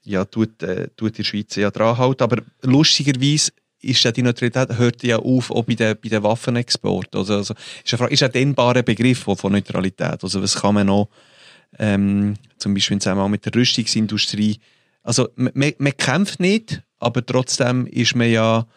ja, 0.03 0.25
tut, 0.25 0.61
äh, 0.63 0.87
tut 0.95 1.11
in 1.11 1.15
der 1.17 1.23
Schweiz 1.23 1.55
ja 1.55 1.71
dran 1.71 1.97
halten. 1.97 2.23
Aber 2.23 2.41
lustigerweise 2.63 3.51
ist 3.81 4.03
ja 4.03 4.11
die 4.11 4.23
Neutralität 4.23 4.77
hört 4.77 5.03
ja 5.03 5.17
auf 5.17 5.51
auch 5.51 5.63
bei 5.63 5.75
den, 5.75 5.95
bei 6.01 6.09
den 6.09 6.23
Waffenexport. 6.23 7.15
Also, 7.15 7.35
also 7.35 7.53
ist, 7.53 7.93
eine 7.93 7.97
Frage, 7.97 8.13
ist 8.13 8.23
ein 8.23 8.31
dehnbarer 8.31 8.83
Begriff 8.83 9.19
von, 9.19 9.51
Neutralität. 9.51 10.23
Also 10.23 10.41
was 10.41 10.55
kann 10.55 10.75
man 10.75 10.87
noch 10.87 11.09
ähm, 11.77 12.35
zum 12.57 12.73
Beispiel 12.73 12.95
im 12.95 13.01
Zusammenhang 13.01 13.31
mit 13.31 13.45
der 13.45 13.53
Rüstungsindustrie 13.53 14.59
also 15.07 15.29
man, 15.37 15.73
man, 15.77 15.95
kämpft 15.95 16.41
nicht, 16.41 16.81
aber 16.99 17.25
trotzdem 17.25 17.87
ist 17.87 18.13
man 18.13 18.29
ja, 18.29 18.67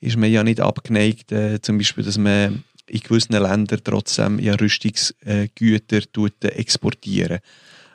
ist 0.00 0.18
man 0.18 0.30
ja 0.30 0.44
nicht 0.44 0.60
abgeneigt, 0.60 1.32
äh, 1.32 1.62
zum 1.62 1.78
Beispiel, 1.78 2.04
dass 2.04 2.18
man 2.18 2.62
in 2.86 3.00
gewissen 3.00 3.32
Ländern 3.32 3.80
trotzdem 3.82 4.38
ja 4.38 4.54
Rüstungsgüter 4.54 6.02
tut, 6.12 6.44
äh, 6.44 6.48
exportieren. 6.48 7.38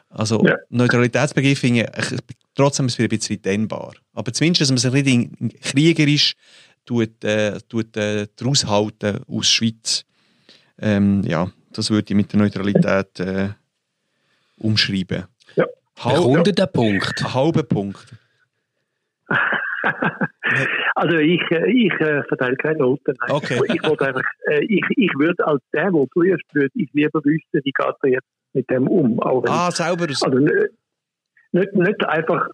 Also 0.10 0.44
Ja. 0.44 0.56
Neutralitätsbegriff 0.72 1.60
finde 1.60 1.82
ich 1.82 2.12
äh, 2.12 2.18
trotzdem 2.58 2.88
ist 2.88 3.00
es 3.00 3.00
ein 3.00 3.10
bisschen 3.10 3.42
dehnbar. 3.42 3.94
Aber 4.14 4.34
zumindest, 4.34 4.62
dass 4.62 4.70
man 4.70 4.78
sich 4.78 5.04
nicht 5.40 5.62
kriegerisch 5.62 6.36
tut, 6.86 7.24
äh, 7.24 7.60
tut, 7.70 7.96
äh, 7.96 8.28
daraus 8.36 8.66
halten 8.66 9.22
aus 9.28 9.50
Schweiz. 9.50 10.04
Ähm, 10.80 11.24
ja, 11.24 11.50
das 11.72 11.90
würde 11.90 12.06
ich 12.10 12.16
mit 12.16 12.32
der 12.34 12.40
Neutralität 12.40 13.20
äh, 13.20 13.50
umschreiben. 14.58 15.26
Ja. 15.56 15.66
Denn 16.44 16.56
der 16.56 16.68
Punkt? 16.68 17.22
Ein 17.22 17.34
halber 17.34 17.64
Punkt. 17.64 18.06
Also 20.96 21.18
ich, 21.18 21.42
äh, 21.52 21.70
ich 21.70 21.94
äh, 22.00 22.24
verteile 22.24 22.56
keine 22.56 22.80
Noten. 22.80 23.14
Nein. 23.20 23.32
Okay. 23.32 23.62
Ich, 23.72 23.84
wollte 23.84 24.08
einfach, 24.08 24.24
äh, 24.50 24.64
ich, 24.64 24.84
ich 24.96 25.12
würde 25.16 25.46
als 25.46 25.62
der, 25.72 25.92
der 25.92 26.06
prüft, 26.12 26.46
würde 26.54 26.72
ich 26.74 26.90
lieber 26.94 27.24
wissen, 27.24 27.62
wie 27.64 27.72
geht 27.72 27.96
er 28.02 28.10
jetzt 28.10 28.28
mit 28.54 28.68
dem 28.72 28.88
um. 28.88 29.20
Auch 29.20 29.44
wenn, 29.44 29.52
Ah, 29.52 29.70
selber. 29.70 30.06
Also 30.06 30.40
nicht, 31.52 31.74
nicht 31.74 32.06
einfach 32.06 32.48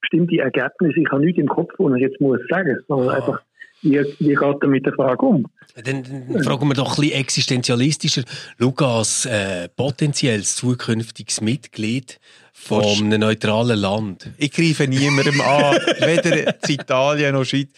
bestimmte 0.00 0.38
Ergebnisse, 0.38 1.00
ich 1.00 1.10
habe 1.10 1.24
nichts 1.24 1.40
im 1.40 1.48
Kopf, 1.48 1.72
was 1.78 1.94
ich 1.96 2.02
jetzt 2.02 2.20
muss 2.20 2.40
sagen, 2.48 2.76
sondern 2.88 3.08
Ah. 3.10 3.14
einfach, 3.16 3.40
wie, 3.82 3.98
wie 4.20 4.34
geht 4.34 4.56
er 4.62 4.68
mit 4.68 4.86
der 4.86 4.92
Frage 4.92 5.24
um? 5.26 5.46
Dann, 5.74 6.04
dann 6.04 6.44
fragen 6.44 6.68
wir 6.68 6.74
doch 6.74 6.96
ein 6.98 7.00
bisschen 7.02 7.18
existenzialistischer. 7.20 8.22
Lukas, 8.58 9.26
äh, 9.26 9.68
potenzielles 9.70 10.54
zukünftiges 10.56 11.40
Mitglied 11.40 12.20
von 12.52 12.84
einem 12.84 13.20
neutralen 13.20 13.78
Land. 13.78 14.30
Ich 14.38 14.52
greife 14.52 14.86
niemandem 14.86 15.40
an, 15.40 15.74
weder 16.00 16.54
Italien 16.68 17.34
noch 17.34 17.44
Schweiz. 17.44 17.70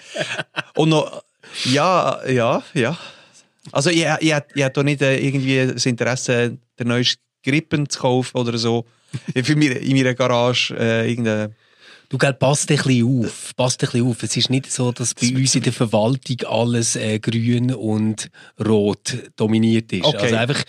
Und 0.75 0.90
noch, 0.90 1.23
ja, 1.64 2.19
ja, 2.29 2.62
ja. 2.75 2.99
Also 3.73 3.88
ich, 3.90 4.05
ich, 4.05 4.07
ich, 4.21 4.35
ich 4.55 4.62
habe 4.62 4.73
doch 4.75 4.83
nicht 4.83 5.01
äh, 5.01 5.17
irgendwie 5.17 5.73
das 5.73 5.87
Interesse, 5.87 6.59
den 6.79 6.88
neuesten 6.88 7.23
Grippen 7.43 7.88
zu 7.88 8.01
kaufen 8.01 8.37
oder 8.37 8.59
so. 8.59 8.85
In 9.35 9.96
meiner 9.96 10.14
Garage 10.14 10.74
äh, 10.79 11.09
irgendeine... 11.11 11.53
Du, 12.11 12.18
gell, 12.18 12.35
passt 12.35 12.70
ein 12.70 12.77
bisschen 12.77 13.24
auf. 13.24 13.53
Passt 13.57 13.83
ein 13.83 13.87
bisschen 13.90 14.07
auf. 14.07 14.22
Es 14.22 14.37
ist 14.37 14.50
nicht 14.50 14.70
so, 14.70 14.92
dass 14.92 15.14
bei 15.14 15.29
uns 15.35 15.55
in 15.55 15.62
der 15.62 15.72
Verwaltung 15.72 16.37
alles 16.46 16.94
äh, 16.96 17.18
grün 17.18 17.72
und 17.74 18.29
rot 18.64 19.16
dominiert 19.37 19.90
ist. 19.92 20.05
Okay. 20.05 20.18
Also 20.18 20.37
einfach 20.37 20.62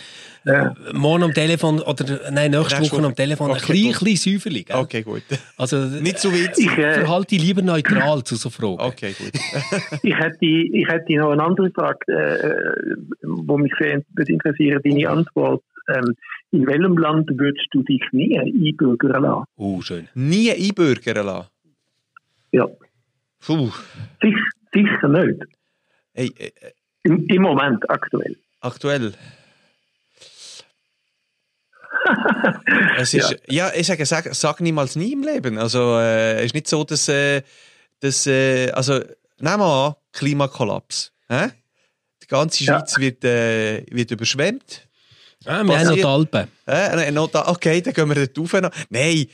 Ja. 0.45 0.73
morgen 0.93 1.23
am 1.23 1.33
Telefon 1.33 1.81
oder 1.81 2.31
nein, 2.31 2.51
nächste 2.51 2.79
Nächste 2.79 2.81
Woche 2.95 3.01
Woche. 3.01 3.05
am 3.07 3.15
Telefon 3.15 3.51
Okay, 3.51 3.59
ein 3.59 3.67
bisschen, 3.67 3.93
gut. 3.93 4.03
bisschen 4.05 4.33
säuferlich. 4.33 4.73
Okay, 4.73 5.03
gut. 5.03 5.23
Also 5.57 5.77
Nicht 5.77 6.19
zu 6.19 6.33
witzig. 6.33 6.67
Ich, 6.67 6.77
äh, 6.77 6.93
verhalte 7.01 7.35
dich 7.35 7.43
lieber 7.43 7.61
neutral 7.61 8.23
zu 8.23 8.37
so 8.37 8.49
Fragen. 8.49 8.79
Okay, 8.79 9.13
gut. 9.19 9.33
ich, 10.03 10.17
hätte, 10.17 10.37
ich 10.45 10.87
hätte 10.87 11.13
noch 11.17 11.31
eine 11.31 11.43
andere 11.43 11.69
Frage, 11.71 11.99
äh, 12.07 12.95
wo 13.23 13.57
mich 13.57 13.73
sehr 13.79 14.01
würde 14.15 14.31
interessieren, 14.31 14.79
deine 14.83 15.09
Antwort. 15.09 15.61
Ähm, 15.87 16.15
in 16.51 16.65
welchem 16.67 16.97
Land 16.97 17.29
würdest 17.37 17.67
du 17.71 17.83
dich 17.83 18.01
nie 18.11 18.39
einbürgern 18.39 19.21
lassen? 19.23 19.45
Oh, 19.55 19.81
schön. 19.81 20.07
Nie 20.13 20.51
einbürgern 20.51 21.25
lassen. 21.25 21.49
Ja, 22.51 22.67
Puh. 23.45 23.69
sicher, 24.21 24.37
sicher 24.73 25.07
nicht. 25.09 25.41
Hey, 26.13 26.31
äh, 26.37 26.45
äh, 26.47 26.71
Im, 27.03 27.25
Im 27.27 27.41
Moment, 27.41 27.87
aktuell. 27.89 28.37
aktuell. 28.61 29.13
es 32.97 33.13
ist, 33.13 33.35
ja. 33.47 33.71
ich 33.75 33.87
sage, 33.87 34.05
sag, 34.05 34.33
sag 34.33 34.61
niemals 34.61 34.95
nie 34.95 35.13
im 35.13 35.23
Leben. 35.23 35.57
Also, 35.57 35.97
äh, 35.99 36.37
es 36.39 36.45
ist 36.45 36.53
nicht 36.53 36.67
so, 36.67 36.83
dass, 36.83 37.07
äh, 37.09 37.41
dass 37.99 38.27
äh, 38.27 38.69
also, 38.71 38.93
nehmen 39.39 39.59
wir 39.59 39.87
an, 39.87 39.95
Klimakollaps. 40.13 41.11
Hä? 41.27 41.49
Die 42.23 42.27
ganze 42.27 42.63
Ja. 42.63 42.79
Schweiz 42.79 42.97
wird, 42.99 43.23
äh, 43.25 43.85
wird 43.91 44.11
überschwemmt. 44.11 44.84
Ah, 45.45 45.63
wir 45.63 45.77
haben 45.79 45.87
noch 45.87 45.95
die 45.95 46.05
Alpen. 46.05 46.47
Äh, 46.67 47.11
noch 47.11 47.29
da, 47.29 47.47
okay, 47.47 47.81
dann 47.81 47.93
gehen 47.93 48.09
wir 48.09 48.27
dort 48.27 48.53
rauf. 48.53 48.71
Nein. 48.89 49.25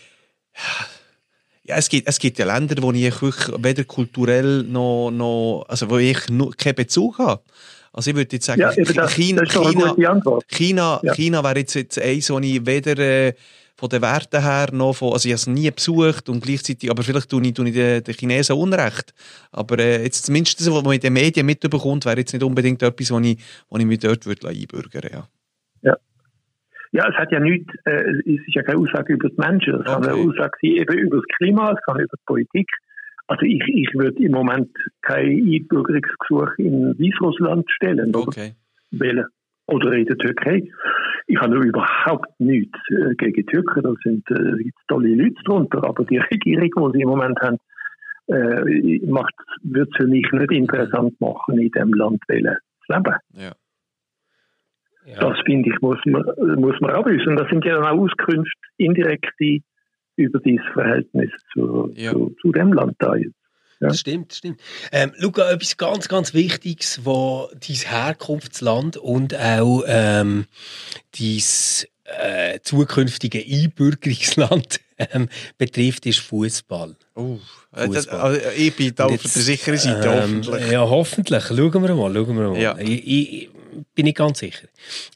Ja, 1.63 1.75
es 1.77 1.89
gibt, 1.89 2.07
es 2.07 2.19
gibt 2.19 2.39
ja 2.39 2.45
Länder, 2.45 2.81
wo 2.81 2.91
ich 2.91 3.13
weder 3.21 3.83
kulturell 3.83 4.63
noch, 4.63 5.11
noch 5.11 5.65
also 5.67 5.89
wo 5.89 5.97
ich 5.97 6.17
keinen 6.57 6.75
Bezug 6.75 7.19
habe. 7.19 7.41
Also 7.93 8.09
ich 8.09 8.15
würde 8.15 8.35
jetzt 8.35 8.45
sagen, 8.45 8.61
Ja, 8.61 8.73
das, 8.73 9.13
China, 9.13 9.43
das 9.43 9.53
China. 9.53 9.95
China, 10.47 10.99
Ja. 11.03 11.13
China 11.13 11.43
wäre 11.43 11.59
jetzt, 11.59 11.75
jetzt 11.75 11.99
eins, 11.99 12.29
wo 12.29 12.39
ich 12.39 12.65
weder 12.65 12.97
äh, 12.97 13.33
von 13.75 13.89
den 13.89 14.01
Werten 14.01 14.41
her 14.41 14.69
noch 14.71 14.93
von, 14.93 15.13
also 15.13 15.27
ich 15.27 15.33
habe 15.33 15.39
es 15.39 15.47
nie 15.47 15.69
besucht 15.71 16.29
und 16.29 16.41
gleichzeitig, 16.41 16.89
aber 16.89 17.03
vielleicht 17.03 17.29
tue 17.29 17.41
ich, 17.43 17.53
tue 17.53 17.67
ich 17.67 17.73
den, 17.73 18.03
den 18.03 18.13
Chinesen 18.13 18.55
Unrecht. 18.55 19.13
Aber 19.51 19.77
äh, 19.79 20.03
jetzt 20.03 20.25
zumindest 20.25 20.59
das, 20.61 20.71
was 20.71 20.83
man 20.83 20.93
in 20.93 20.99
den 20.99 21.13
Medien 21.13 21.45
mitbekommt, 21.45 22.05
wäre 22.05 22.17
jetzt 22.19 22.31
nicht 22.31 22.43
unbedingt 22.43 22.81
etwas, 22.81 23.11
wo 23.11 23.19
ich, 23.19 23.37
wo 23.69 23.77
ich 23.77 23.85
mich 23.85 23.99
dort 23.99 24.25
würde 24.25 24.47
einbürgern 24.47 25.09
ja. 25.11 25.27
Ja, 26.91 27.07
es 27.09 27.15
hat 27.15 27.31
ja 27.31 27.39
nichts, 27.39 27.73
äh, 27.85 28.03
es 28.19 28.25
ist 28.25 28.55
ja 28.55 28.63
keine 28.63 28.79
Aussage 28.79 29.13
über 29.13 29.29
die 29.29 29.35
Menschen, 29.37 29.75
es 29.75 29.85
kann 29.85 30.03
Okay. 30.03 30.11
eine 30.11 30.29
Aussage 30.29 30.57
sein 30.61 30.71
eben 30.71 30.97
über 30.97 31.17
das 31.17 31.25
Klima, 31.37 31.71
es 31.71 31.79
kann 31.85 31.99
über 31.99 32.17
die 32.17 32.23
Politik. 32.25 32.69
Also 33.27 33.45
ich, 33.45 33.63
ich 33.67 33.93
würde 33.93 34.21
im 34.21 34.33
Moment 34.33 34.69
kein 35.01 35.25
Einbürgerungsgesuch 35.25 36.49
in 36.57 36.93
Weißrussland 36.99 37.69
stellen 37.71 38.09
oder 38.13 38.27
Okay. 38.27 38.53
wählen. 38.91 39.25
Oder 39.67 39.93
in 39.93 40.05
der 40.05 40.17
Türkei. 40.17 40.69
Ich 41.27 41.39
habe 41.39 41.55
überhaupt 41.55 42.27
nichts 42.39 42.77
äh, 42.89 43.15
gegen 43.15 43.45
Türken, 43.45 43.83
da 43.83 43.93
sind 44.03 44.29
äh, 44.31 44.69
tolle 44.89 45.15
Leute 45.15 45.41
drunter, 45.45 45.81
aber 45.85 46.03
die 46.03 46.17
Regierung, 46.31 46.91
die 46.91 46.97
sie 46.97 47.03
im 47.03 47.09
Moment 47.09 47.39
haben, 47.39 47.57
äh, 48.27 48.99
macht, 49.05 49.33
wird 49.63 49.89
es 49.91 49.95
für 49.97 50.07
mich 50.07 50.29
nicht 50.33 50.51
interessant 50.51 51.19
machen, 51.21 51.57
in 51.57 51.71
dem 51.71 51.93
Land 51.93 52.21
wählen 52.27 52.57
zu 52.85 52.93
leben. 52.93 53.15
Ja. 53.33 53.51
Ja. 55.05 55.19
Das 55.19 55.37
finde 55.45 55.69
ich, 55.69 55.81
muss 55.81 55.97
man, 56.05 56.23
muss 56.57 56.79
man 56.79 56.91
auch 56.91 57.05
wissen. 57.05 57.35
Das 57.35 57.49
sind 57.49 57.65
ja 57.65 57.75
dann 57.75 57.85
auch 57.85 58.03
Auskünfte, 58.03 58.59
indirekte, 58.77 59.59
über 60.15 60.39
dieses 60.39 60.65
Verhältnis 60.73 61.31
zu, 61.53 61.91
Ja. 61.95 62.11
zu, 62.11 62.35
zu 62.41 62.51
dem 62.51 62.73
Land 62.73 62.95
da 62.99 63.15
jetzt. 63.15 63.35
Ja. 63.79 63.87
Das 63.87 63.99
stimmt, 63.99 64.31
das 64.31 64.37
stimmt. 64.37 64.61
Ähm, 64.91 65.11
Luca, 65.17 65.49
etwas 65.49 65.75
ganz, 65.75 66.07
ganz 66.07 66.35
Wichtiges, 66.35 67.03
was 67.03 67.49
dein 67.51 67.91
Herkunftsland 67.91 68.97
und 68.97 69.35
auch 69.35 69.83
ähm, 69.87 70.45
dein 71.17 71.41
äh, 72.03 72.59
zukünftige 72.61 73.39
Einbürgerungsland 73.39 74.81
ähm, 74.99 75.29
betrifft, 75.57 76.05
ist 76.05 76.19
Fußball. 76.19 76.95
Uh, 77.15 77.39
äh, 77.75 77.87
also, 77.87 78.37
ich 78.55 78.75
bin 78.75 78.93
da 78.95 79.05
auf 79.05 79.11
jetzt, 79.11 79.35
der 79.35 79.41
sicheren 79.41 79.77
Seite, 79.77 80.07
ähm, 80.07 80.41
hoffentlich. 80.43 80.71
Ja, 80.71 80.81
hoffentlich. 80.87 81.43
Schauen 81.45 81.73
wir 81.73 81.95
mal, 81.95 82.13
schauen 82.13 82.37
wir 82.37 82.49
mal. 82.49 82.59
Ja. 82.59 82.77
Ich, 82.77 83.07
ich, 83.07 83.49
bin 84.01 84.05
nicht 84.05 84.17
ganz 84.17 84.39
sicher. 84.39 84.67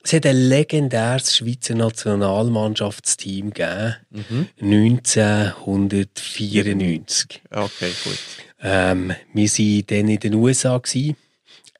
Es 0.03 0.13
hat 0.13 0.25
ein 0.25 0.35
legendäres 0.49 1.35
Schweizer 1.35 1.75
Nationalmannschaftsteam 1.75 3.51
gegeben, 3.51 3.95
Mhm. 4.11 4.47
1994. 4.59 7.41
Okay, 7.51 7.91
gut. 8.03 8.17
Ähm, 8.61 9.13
wir 9.33 9.49
waren 9.49 9.83
dann 9.87 10.07
in 10.09 10.19
den 10.19 10.33
USA. 10.35 10.77
Gewesen. 10.77 11.15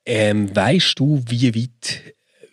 Ähm, 0.04 0.54
weißt 0.54 0.98
du, 0.98 1.22
wie 1.28 1.54
weit 1.54 2.02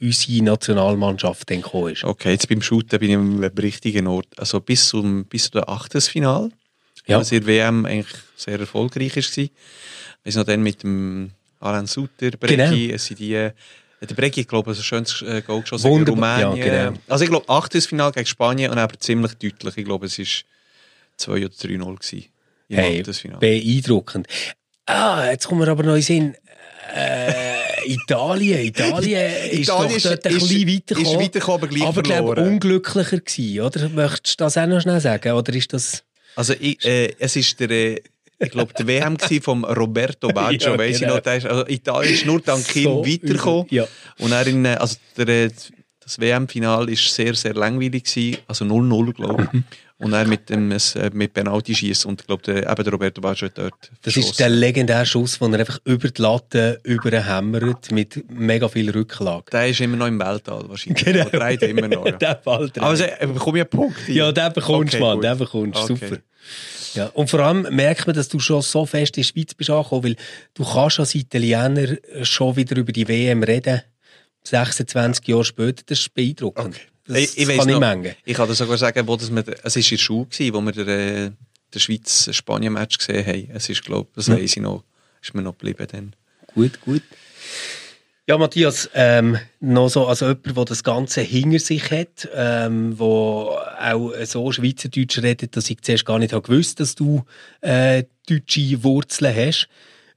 unsere 0.02 0.44
Nationalmannschaft 0.44 1.50
dann 1.50 1.62
gekommen 1.62 1.94
ist? 1.94 2.04
Okay, 2.04 2.32
jetzt 2.32 2.50
beim 2.50 2.62
Shooten 2.62 3.00
bin 3.00 3.10
ich 3.10 3.16
am 3.16 3.44
richtigen 3.44 4.08
Ort. 4.08 4.28
Also 4.38 4.60
bis 4.60 4.88
zum, 4.88 5.26
bis 5.26 5.50
zum 5.52 5.64
Achtelfinal. 5.68 6.50
Ja. 7.06 7.20
Was 7.20 7.32
in 7.32 7.40
der 7.40 7.48
WM 7.48 7.86
eigentlich 7.86 8.16
sehr 8.36 8.60
erfolgreich 8.60 9.16
war. 9.16 9.24
Wir 10.24 10.32
sind 10.32 10.40
noch 10.40 10.46
dann 10.46 10.64
mit 10.64 10.84
dem 10.84 11.32
Alan 11.60 11.86
Suter, 11.86 12.32
Bregi, 12.32 12.56
Genau. 12.56 12.94
es 12.96 13.06
sind 13.06 13.20
die, 13.20 13.50
der 14.06 14.16
Bregi, 14.16 14.42
ich 14.42 14.48
glaube, 14.48 14.72
ein 14.72 14.76
schönes 14.76 15.22
äh, 15.22 15.42
Goal 15.42 15.62
geschossen 15.62 15.84
gegen 15.90 15.96
Wunderbar, 16.08 16.40
ja, 16.40 16.48
Rumänien. 16.50 16.70
genau. 16.92 17.00
Also 17.08 17.24
ich 17.24 17.30
glaube, 17.30 17.50
Achtelfinal 17.50 18.12
gegen 18.12 18.26
Spanien 18.26 18.72
und 18.72 18.78
aber 18.78 19.00
ziemlich 19.00 19.34
deutlich. 19.36 19.78
Ich 19.78 19.86
glaube, 19.86 20.06
es 20.08 20.18
war 20.20 20.26
2 21.18 21.32
oder 21.32 21.48
3-0 21.48 21.78
gewesen 21.78 22.26
im 22.70 22.78
Hey, 22.78 23.04
beeindruckend. 23.40 24.28
Ah, 24.86 25.28
jetzt 25.30 25.48
kommen 25.48 25.62
wir 25.62 25.68
aber 25.68 25.84
noch 25.84 25.96
in 25.96 26.02
Sinn. 26.02 26.36
Äh, 26.96 27.64
Italien, 27.86 28.66
Italien 28.66 29.32
ist 29.52 29.60
Italien 29.60 29.90
doch 29.90 29.96
ist- 29.96 30.06
dort 30.06 30.26
ein 30.28 30.36
ist- 30.36 30.48
bisschen 30.50 30.68
ist 30.68 30.76
weitergekommen. 30.76 31.20
weitergekommen, 31.22 31.58
aber 31.62 31.68
gleich 31.68 31.88
aber 31.88 32.04
verloren. 32.06 32.48
unglücklicher 32.48 33.20
gewesen, 33.20 33.62
oder? 33.62 33.90
Möchtest 33.90 34.40
du 34.40 34.44
das 34.44 34.58
auch 34.58 34.66
noch 34.68 34.82
schnell 34.82 35.00
sagen? 35.00 35.32
Oder 35.34 35.54
ist 35.54 35.74
das... 35.74 36.04
Also 36.36 36.54
ich, 36.60 36.84
äh, 36.86 37.14
es 37.20 37.36
ist 37.36 37.60
der, 37.60 37.70
äh, 37.70 38.02
ich 38.40 38.52
glaube, 38.52 38.74
der 38.74 38.88
WM 38.88 39.18
vom 39.42 39.64
Roberto 39.66 40.28
Baggio, 40.34 40.72
Ja, 40.72 40.78
weiss 40.78 40.96
ich 40.96 41.02
genau. 41.02 41.16
noch, 41.16 41.22
der 41.22 41.38
ist, 41.38 41.46
also 41.46 41.68
Italien 41.68 42.14
ist 42.14 42.26
nur 42.26 42.42
dank 42.42 42.76
ihm 42.76 42.84
So 42.84 43.06
weitergekommen. 43.06 43.66
ja. 43.70 43.86
Und 44.20 44.32
er 44.32 44.48
in, 44.48 44.66
äh, 44.66 44.70
also 44.80 44.98
der, 45.18 45.28
äh, 45.28 45.50
das 46.00 46.20
WM-Final 46.20 46.90
ist 46.90 47.14
sehr, 47.14 47.34
sehr 47.34 47.54
langweilig 47.54 48.04
gsi, 48.04 48.38
also 48.48 48.66
0-0, 48.66 49.14
glaube 49.14 49.44
ich. 49.44 49.54
Mhm. 49.54 49.64
Und 50.00 50.12
er 50.12 50.28
mit 50.28 50.50
dem 50.50 50.70
äh, 50.72 50.80
mit 51.14 51.34
Penalty 51.34 51.74
schießt 51.74 52.06
und 52.08 52.20
ich 52.20 52.28
glaube, 52.28 52.44
der, 52.44 52.70
eben 52.70 52.84
der 52.84 52.92
Roberto 52.92 53.22
Baggio 53.22 53.48
hat 53.48 53.58
dort 53.58 53.92
Das 54.02 54.18
ist 54.18 54.38
der 54.38 54.50
legendäre 54.50 55.06
Schuss, 55.06 55.40
den 55.40 55.54
er 55.54 55.62
einfach 55.62 55.80
über 55.86 56.10
die 56.10 56.22
Latte 56.22 56.82
überhämmert 56.84 57.90
mit 57.92 58.26
mega 58.30 58.68
viel 58.68 58.90
Rücklage. 58.90 59.46
Der 59.52 59.70
ist 59.70 59.80
immer 59.80 59.96
noch 59.96 60.08
im 60.08 60.20
Weltall 60.20 60.66
wahrscheinlich. 60.68 61.06
Genau. 61.06 61.24
Der 61.30 61.40
dreht 61.40 61.62
immer 61.62 61.88
noch. 61.88 62.06
Ja. 62.06 62.12
der 62.18 62.36
drin. 62.36 62.84
Aber 62.84 63.00
er 63.00 63.28
bekomme 63.28 63.60
ich 63.60 63.62
einen 63.64 63.70
Punkt. 63.70 64.00
hier? 64.06 64.16
Ja, 64.16 64.32
den 64.34 64.52
bekommst 64.52 64.94
du, 64.94 64.98
Okay, 64.98 65.06
Mann, 65.06 65.22
den 65.22 65.38
bekommst 65.38 65.90
du. 65.90 65.94
Okay. 65.94 66.08
Super. 66.08 66.18
Ja, 66.94 67.08
und 67.08 67.30
vor 67.30 67.40
allem 67.40 67.62
merkt 67.76 68.06
man, 68.08 68.16
dass 68.16 68.28
du 68.30 68.40
schon 68.40 68.62
so 68.62 68.86
fest 68.86 69.18
in 69.18 69.24
die 69.24 69.28
Schweiz 69.28 69.54
bist 69.54 69.70
angekommen, 69.70 70.04
weil 70.04 70.16
du 70.54 70.64
kannst 70.64 71.00
als 71.00 71.16
Italiener 71.16 71.98
schon 72.24 72.56
wieder 72.56 72.78
über 72.78 72.92
die 72.92 73.08
WM 73.08 73.44
reden. 73.44 73.82
26 74.44 75.28
Jahre 75.28 75.46
später, 75.46 75.84
das 75.86 76.00
ist 76.00 76.14
beeindruckend. 76.14 76.76
Okay. 76.76 76.82
Das 77.06 77.18
ich, 77.18 77.38
ich 77.38 77.58
kann 77.58 77.70
ich 77.70 77.80
mengen. 77.80 78.16
Ich 78.24 78.36
kann 78.36 78.48
dir 78.48 78.56
sogar 78.56 78.78
sagen, 78.78 79.06
wo 79.08 79.16
das 79.18 79.30
wir, 79.34 79.44
es 79.64 79.76
war 79.76 79.82
in 79.82 79.90
der 79.90 79.98
Schule, 79.98 80.28
wo 80.54 80.62
wir 80.62 80.72
den, 80.72 80.88
äh, 80.88 81.32
den 81.74 81.80
Schweiz-Spanien-Match 81.80 82.98
gesehen 82.98 83.26
haben. 83.26 83.50
Es 83.54 83.68
ist, 83.70 83.84
glaube 83.84 84.10
das 84.16 84.28
Mhm. 84.28 84.34
weiss 84.38 84.56
ich 84.56 84.62
noch, 84.62 84.84
ist 85.22 85.34
mir 85.34 85.42
noch 85.42 85.52
geblieben 85.58 85.88
dann. 85.92 86.16
Gut, 86.54 86.80
gut. 86.82 87.02
Ja, 88.26 88.38
Matthias, 88.38 88.90
ähm, 88.94 89.38
noch 89.60 89.90
so, 89.90 90.08
also 90.08 90.28
jemand, 90.28 90.56
der 90.56 90.64
das 90.64 90.86
Ganze 90.86 91.20
hinter 91.20 91.60
sich 91.60 91.92
hat, 91.92 92.30
ähm, 92.34 92.98
wo 92.98 93.50
auch 93.78 94.14
so 94.24 94.50
Schweizerdeutsch 94.50 95.22
redet, 95.22 95.58
dass 95.58 95.70
ich 95.70 95.82
zuerst 95.82 96.06
gar 96.06 96.20
nicht 96.20 96.32
habe 96.32 96.48
gewusst, 96.48 96.80
dass 96.80 96.96
du 96.96 97.26
äh, 97.60 98.06
deutsche 98.30 98.82
Wurzeln 98.82 99.36
hast. 99.36 99.68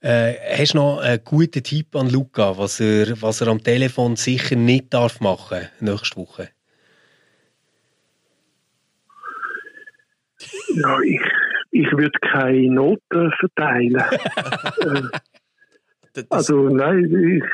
Äh, 0.02 0.34
hast 0.56 0.74
du 0.74 0.78
noch 0.78 0.98
einen 1.00 1.20
guten 1.24 1.64
Tipp 1.64 1.96
an 1.96 2.08
Luca, 2.08 2.56
was 2.56 2.78
er, 2.78 3.20
was 3.22 3.40
er 3.40 3.48
am 3.48 3.60
Telefon 3.64 4.14
sicher 4.14 4.54
nicht 4.54 4.94
darf 4.94 5.18
machen 5.18 5.66
nächste 5.80 6.16
Woche? 6.16 6.50
Ja, 10.76 11.00
ich, 11.00 11.20
ich 11.72 11.90
würde 11.90 12.16
keine 12.20 12.70
Noten 12.70 13.32
verteilen. 13.40 13.96
äh, 13.96 15.02
Also 16.30 16.70
nein, 16.70 17.04
ich, 17.04 17.44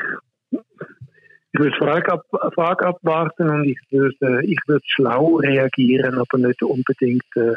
ich 1.53 1.59
würde 1.59 1.77
Frage, 1.77 2.11
ab, 2.11 2.25
Frage 2.55 2.87
abwarten 2.87 3.49
und 3.49 3.65
ich 3.65 3.79
würde, 3.91 4.43
ich 4.43 4.57
würde 4.65 4.83
schlau 4.87 5.35
reagieren, 5.35 6.17
aber 6.17 6.37
nicht 6.39 6.63
unbedingt 6.63 7.23
äh, 7.35 7.53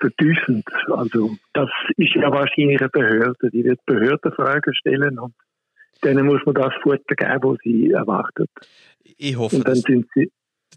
vertiefend. 0.00 0.64
Also 0.88 1.36
das 1.52 1.68
ist 1.96 2.14
ja 2.14 2.30
wahrscheinlich 2.30 2.80
eine 2.80 2.88
Behörde, 2.88 3.50
die 3.50 3.64
wird 3.64 3.84
Behördenfragen 3.84 4.74
stellen 4.74 5.18
und 5.18 5.34
denen 6.02 6.26
muss 6.26 6.40
man 6.46 6.54
das 6.54 6.72
Futter 6.82 7.14
geben, 7.14 7.42
was 7.42 7.58
sie 7.62 7.90
erwartet. 7.90 8.50
ich 9.02 9.36
hoffe, 9.36 9.56
Und 9.56 9.66
dann 9.66 9.74
dass, 9.74 9.82
sind 9.82 10.06
sie, 10.14 10.30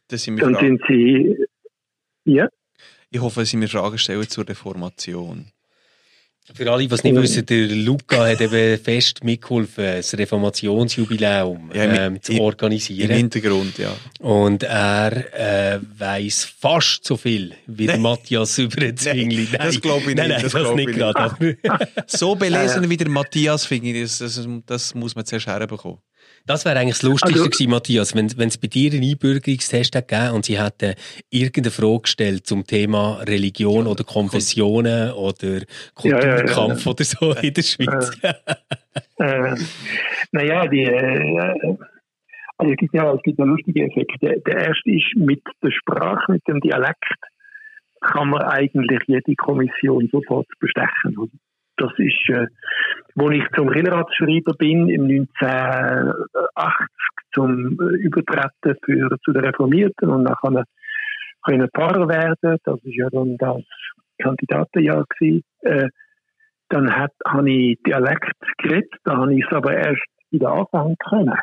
dass 0.10 0.24
sie 0.24 0.32
mir 0.32 0.42
dann 0.42 0.56
Fragen, 0.56 0.68
sind 0.68 0.82
sie, 0.88 1.46
ja, 2.26 2.50
ich 3.12 3.22
hoffe, 3.22 3.40
dass 3.40 3.50
sie 3.50 3.58
mir 3.58 3.68
Fragen 3.68 3.98
stellen 3.98 4.28
zur 4.28 4.48
Reformation. 4.48 5.46
Für 6.54 6.72
alle, 6.72 6.88
die 6.88 6.94
es 6.94 7.04
nicht 7.04 7.16
wissen, 7.16 7.46
der 7.46 7.68
Luca 7.68 8.26
hat 8.28 8.42
eben 8.42 8.80
fest 8.80 9.24
mitgeholfen, 9.24 9.84
das 9.86 10.18
Reformationsjubiläum 10.18 11.72
Ja, 11.74 11.84
im- 11.84 12.16
ähm, 12.16 12.22
zu 12.22 12.32
im- 12.32 12.38
Im 12.40 12.44
organisieren. 12.44 13.12
Hintergrund, 13.12 13.78
ja. 13.78 13.92
Und 14.20 14.64
er 14.64 15.34
äh, 15.76 15.80
weiß 15.98 16.46
fast 16.60 17.06
so 17.06 17.18
viel 17.18 17.54
wie 17.68 17.88
der. 17.88 17.98
Matthias 17.98 18.58
über 18.58 18.78
den 18.78 18.98
Zwingli. 18.98 19.48
Nein, 19.52 19.62
das 19.68 19.82
glaube 19.82 20.10
ich 20.12 20.16
Nein, 20.18 20.28
nicht, 20.30 20.36
nein, 20.38 20.42
das 20.44 20.52
das, 20.52 20.76
nicht 20.76 20.90
ich 20.90 20.96
gerade. 20.96 21.58
So 22.08 22.36
belesen 22.36 22.90
wie 22.90 22.98
der 22.98 23.10
Matthias, 23.10 23.66
finde 23.66 23.90
ich, 23.90 24.02
das, 24.02 24.18
das, 24.20 24.48
das 24.66 24.96
muss 24.96 25.16
man 25.16 25.26
zuerst 25.26 25.48
herbekommen. 25.48 26.00
Das 26.46 26.66
wäre 26.66 26.80
eigentlich 26.80 26.96
das 26.98 27.04
Lustigste 27.04 27.40
Also- 27.40 27.50
gewesen, 27.50 27.70
Matthias, 27.70 28.16
wenn 28.16 28.26
es 28.26 28.58
bei 28.58 28.68
dir 28.68 28.92
einen 28.92 29.04
Einbürgerungstest 29.04 29.92
gegeben 29.94 30.32
und 30.34 30.46
sie 30.46 30.60
hätten 30.62 30.96
irgendeine 31.30 31.72
Frage 31.72 32.02
gestellt 32.02 32.48
zum 32.48 32.66
Thema 32.66 33.22
Religion 33.22 33.88
oder 33.88 34.04
Konfessionen 34.04 35.12
oder 35.12 35.48
Ja, 35.48 35.60
ja, 36.04 36.20
ja, 36.20 36.36
Kulturkampf 36.44 36.88
oder 36.88 37.04
so 37.04 37.34
in 37.34 37.54
der 37.54 37.62
Schweiz. 37.62 38.12
äh, 39.18 39.56
naja, 40.32 40.68
die, 40.68 40.84
äh, 40.84 41.78
also 42.58 42.72
es 42.72 42.78
gibt 42.78 42.94
ja, 42.94 43.14
es 43.14 43.22
gibt 43.24 43.40
ja 43.40 43.46
lustige 43.46 43.86
Effekte. 43.86 44.18
Der, 44.22 44.40
der 44.40 44.58
erste 44.68 44.90
ist 44.92 45.16
mit 45.16 45.42
der 45.64 45.72
Sprache, 45.72 46.32
mit 46.32 46.48
dem 46.48 46.60
Dialekt, 46.62 47.06
kann 48.02 48.30
man 48.30 48.42
eigentlich 48.44 49.02
jede 49.08 49.36
Kommission 49.36 50.10
sofort 50.12 50.48
bestechen. 50.60 51.32
Das 51.80 51.92
ist, 51.98 52.30
äh, 52.30 52.48
wo 53.16 53.30
ich 53.32 53.44
zum 53.56 53.70
Relatsschreiber 53.70 54.54
bin, 54.58 54.90
im 54.90 55.04
1980 55.04 56.88
zum 57.34 57.80
äh, 57.80 57.96
Übertreten 57.98 58.76
für, 58.84 59.18
zu 59.24 59.32
den 59.32 59.46
Reformierten 59.46 60.10
und 60.10 60.24
nachher 60.24 60.66
können 61.44 61.70
Pfarrer 61.74 62.10
werden. 62.10 62.58
Das 62.66 62.84
ist 62.84 62.96
ja 62.96 63.10
dann 63.10 63.38
das 63.38 63.64
Kandidatenjahr 64.22 65.06
gewesen. 65.10 65.44
Äh, 65.62 65.88
dann 66.68 66.94
hat, 66.94 67.14
habe 67.26 67.50
ich 67.50 67.80
Dialekt 67.84 68.36
geredet, 68.58 68.94
da 69.06 69.18
habe 69.18 69.34
ich 69.34 69.46
es 69.46 69.52
aber 69.52 69.74
erst 69.74 70.04
wieder 70.32 70.52
anfangen 70.52 70.98
können. 71.10 71.40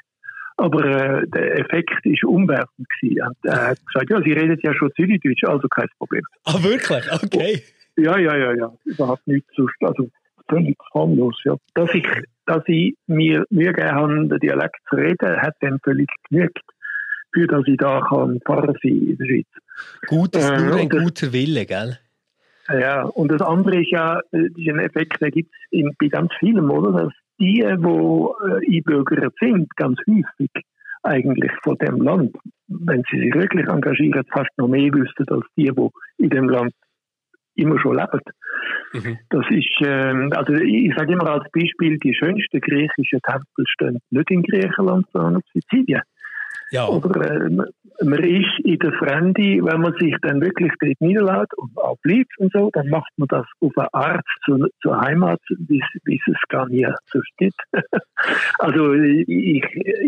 Aber 0.58 0.84
äh, 0.84 1.26
der 1.28 1.58
Effekt 1.60 2.04
war 2.04 2.30
umwerfend. 2.30 2.86
Gewesen. 3.00 3.22
Und 3.26 3.36
er 3.42 3.68
hat 3.68 3.86
gesagt, 3.86 4.10
ja, 4.10 4.20
Sie 4.22 4.32
reden 4.32 4.58
ja 4.62 4.74
schon 4.74 4.92
Zürichdeutsch, 4.96 5.44
also 5.44 5.66
kein 5.68 5.88
Problem. 5.98 6.22
Ah, 6.44 6.62
wirklich? 6.62 7.12
Okay. 7.12 7.62
Ja, 7.96 8.18
ja, 8.18 8.36
ja, 8.36 8.54
ja, 8.54 8.72
überhaupt 8.84 9.26
nichts 9.26 9.48
sonst. 9.56 9.76
Also 9.80 10.10
völlig 10.48 10.76
harmlos, 10.94 11.38
ja. 11.44 11.56
Dass 11.74 11.92
ich, 11.94 12.06
dass 12.46 12.62
ich 12.66 12.94
mir 13.06 13.44
Mühe 13.50 13.72
gegeben 13.72 13.92
habe, 13.94 14.28
den 14.28 14.38
Dialekt 14.40 14.76
zu 14.88 14.96
reden, 14.96 15.36
hat 15.40 15.54
dann 15.60 15.78
völlig 15.82 16.08
genügt, 16.28 16.60
für 17.32 17.46
dass 17.46 17.66
ich 17.66 17.76
da 17.76 18.00
kann 18.08 18.40
Pfarrer 18.46 18.74
sein 18.82 18.92
in 19.08 19.16
der 19.18 19.26
Schweiz. 19.26 19.46
Gutes, 20.06 20.48
Äh, 20.50 20.58
nur 20.60 20.76
ein 20.76 20.82
und 20.84 20.94
das- 20.94 21.02
guter 21.02 21.32
Wille, 21.32 21.66
gell? 21.66 21.98
Ja, 22.68 23.02
und 23.04 23.30
das 23.30 23.42
andere 23.42 23.80
ist 23.80 23.90
ja, 23.92 24.18
äh, 24.32 24.50
diesen 24.56 24.80
Effekt, 24.80 25.20
den 25.20 25.30
gibt 25.30 25.52
es 25.70 25.82
bei 25.98 26.08
ganz 26.08 26.32
vielen, 26.40 26.68
oder? 26.68 27.04
Dass 27.04 27.12
die, 27.38 27.60
die 27.60 27.62
äh, 27.62 28.76
einbürgert 28.76 29.34
sind, 29.40 29.68
ganz 29.76 29.98
häufig 30.08 30.50
eigentlich 31.04 31.52
von 31.62 31.76
dem 31.78 32.00
Land, 32.00 32.34
wenn 32.66 33.04
sie 33.10 33.20
sich 33.20 33.34
wirklich 33.34 33.68
engagieren, 33.68 34.24
fast 34.32 34.50
noch 34.56 34.66
mehr 34.66 34.92
wüssten 34.92 35.28
als 35.28 35.44
die, 35.56 35.70
die 35.70 35.88
in 36.24 36.30
dem 36.30 36.48
Land 36.48 36.72
immer 37.56 37.78
schon 37.80 37.96
leben. 37.96 38.20
Mhm. 38.92 39.18
Das 39.30 39.44
ist, 39.50 39.80
ähm, 39.80 40.32
also 40.34 40.52
ich 40.54 40.94
sage 40.96 41.12
immer 41.12 41.30
als 41.30 41.50
Beispiel, 41.52 41.98
die 41.98 42.14
schönsten 42.14 42.60
griechischen 42.60 43.20
Tempel 43.22 43.64
stehen 43.66 43.98
nicht 44.10 44.30
in 44.30 44.42
Griechenland, 44.42 45.06
sondern 45.12 45.36
auf 45.36 45.42
Sizilien. 45.52 46.02
Ja. 46.70 46.88
Oder 46.88 47.30
äh, 47.46 47.50
man 48.04 48.24
ist 48.24 48.58
in 48.64 48.78
der 48.80 48.92
Fremde, 48.94 49.64
wenn 49.64 49.80
man 49.80 49.94
sich 49.98 50.14
dann 50.22 50.40
wirklich 50.40 50.72
dort 50.80 51.00
niederlässt 51.00 51.54
und 51.56 51.76
auch 51.78 51.96
bleibt 52.02 52.36
und 52.38 52.52
so, 52.52 52.70
dann 52.72 52.88
macht 52.88 53.10
man 53.16 53.28
das 53.28 53.46
auf 53.60 53.72
eine 53.78 53.94
Art 53.94 54.24
zu, 54.44 54.66
zur 54.82 55.00
Heimat, 55.00 55.40
wie 55.48 55.78
es- 55.80 56.00
wie 56.04 56.20
es 56.26 56.40
gar 56.48 56.68
nie 56.68 56.86
so 57.12 57.20
steht. 57.34 57.54
also 58.58 58.92
ich, 58.94 59.64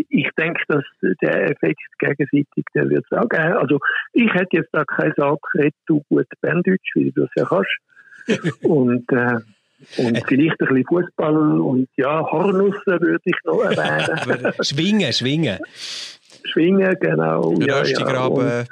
ich 0.09 0.29
denke, 0.37 0.61
dass 0.67 0.83
der 1.21 1.51
Effekt 1.51 1.79
gegenseitig, 1.99 2.65
der 2.75 2.89
wird 2.89 3.05
es 3.09 3.17
auch 3.17 3.29
geben. 3.29 3.53
Also 3.53 3.79
ich 4.13 4.31
hätte 4.33 4.57
jetzt 4.57 4.69
da 4.73 4.83
keine 4.85 5.13
Sorge, 5.15 5.41
red 5.55 5.73
du 5.87 6.03
gut 6.09 6.27
Berndeutsch, 6.41 6.91
wie 6.95 7.11
du 7.11 7.21
das 7.21 7.29
ja 7.35 7.45
kannst. 7.45 7.77
und 8.63 9.09
äh, 9.11 9.39
und 9.97 10.21
vielleicht 10.27 10.59
ein 10.61 10.67
bisschen 10.67 10.83
Fußball 10.89 11.61
und 11.61 11.87
ja, 11.95 12.19
Hornussen 12.29 12.99
würde 12.99 13.21
ich 13.23 13.35
noch 13.45 13.61
erwähnen. 13.63 14.51
Schwingen, 14.61 15.13
schwingen. 15.13 15.57
Schwingen, 16.43 16.95
genau. 16.99 17.53
Ja, 17.59 17.83
ja. 17.83 18.25
Und, 18.25 18.41
Röstigraben, 18.41 18.67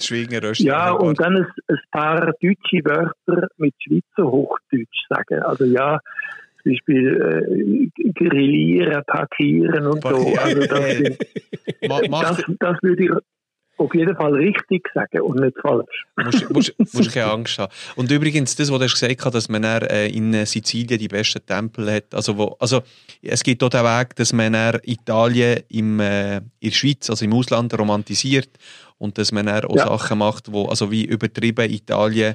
Schwingen, 0.00 0.32
ja, 0.32 0.38
Röstigraben. 0.40 1.08
und 1.08 1.20
dann 1.20 1.36
ein, 1.36 1.46
ein 1.68 1.78
paar 1.90 2.32
deutsche 2.40 2.84
Wörter 2.84 3.48
mit 3.56 3.74
Schweizer 3.78 4.30
Hochdeutsch 4.30 5.06
sagen. 5.08 5.42
Also 5.42 5.64
ja, 5.64 6.00
zum 6.62 6.72
Beispiel 6.72 7.90
äh, 7.96 8.10
grillieren, 8.12 9.02
parkieren 9.06 9.86
und 9.86 10.02
so. 10.02 10.34
Also 10.36 10.60
das, 10.60 12.10
das, 12.10 12.44
das 12.58 12.76
würde 12.82 13.04
ich 13.04 13.10
auf 13.78 13.94
jeden 13.94 14.16
Fall 14.16 14.34
richtig 14.34 14.88
sagen 14.92 15.20
und 15.22 15.40
nicht 15.40 15.56
falsch. 15.60 16.04
musst, 16.16 16.50
musst, 16.50 16.74
musst 16.94 17.12
keine 17.12 17.30
Angst 17.30 17.58
haben. 17.58 17.72
Und 17.96 18.10
übrigens, 18.10 18.56
das, 18.56 18.70
was 18.70 18.78
du 18.78 18.86
gesagt 18.86 19.24
hast, 19.24 19.34
dass 19.34 19.48
man 19.48 19.64
äh, 19.64 20.08
in 20.08 20.34
äh, 20.34 20.44
Sizilien 20.46 20.98
die 20.98 21.08
besten 21.08 21.44
Tempel 21.46 21.90
hat. 21.92 22.14
Also, 22.14 22.36
wo, 22.36 22.56
also 22.58 22.82
es 23.22 23.42
gibt 23.42 23.62
auch 23.62 23.68
den 23.68 23.84
Weg, 23.84 24.16
dass 24.16 24.32
man 24.32 24.54
Italien 24.84 25.62
im, 25.68 26.00
äh, 26.00 26.36
in 26.36 26.42
der 26.60 26.70
Schweiz, 26.72 27.08
also 27.08 27.24
im 27.24 27.32
Ausland, 27.32 27.78
romantisiert 27.78 28.50
und 28.98 29.16
dass 29.16 29.32
man 29.32 29.48
auch 29.48 29.76
Ja. 29.76 29.86
Sachen 29.86 30.18
macht, 30.18 30.52
wo, 30.52 30.66
also 30.66 30.90
wie 30.90 31.04
übertrieben 31.04 31.70
Italien. 31.70 32.34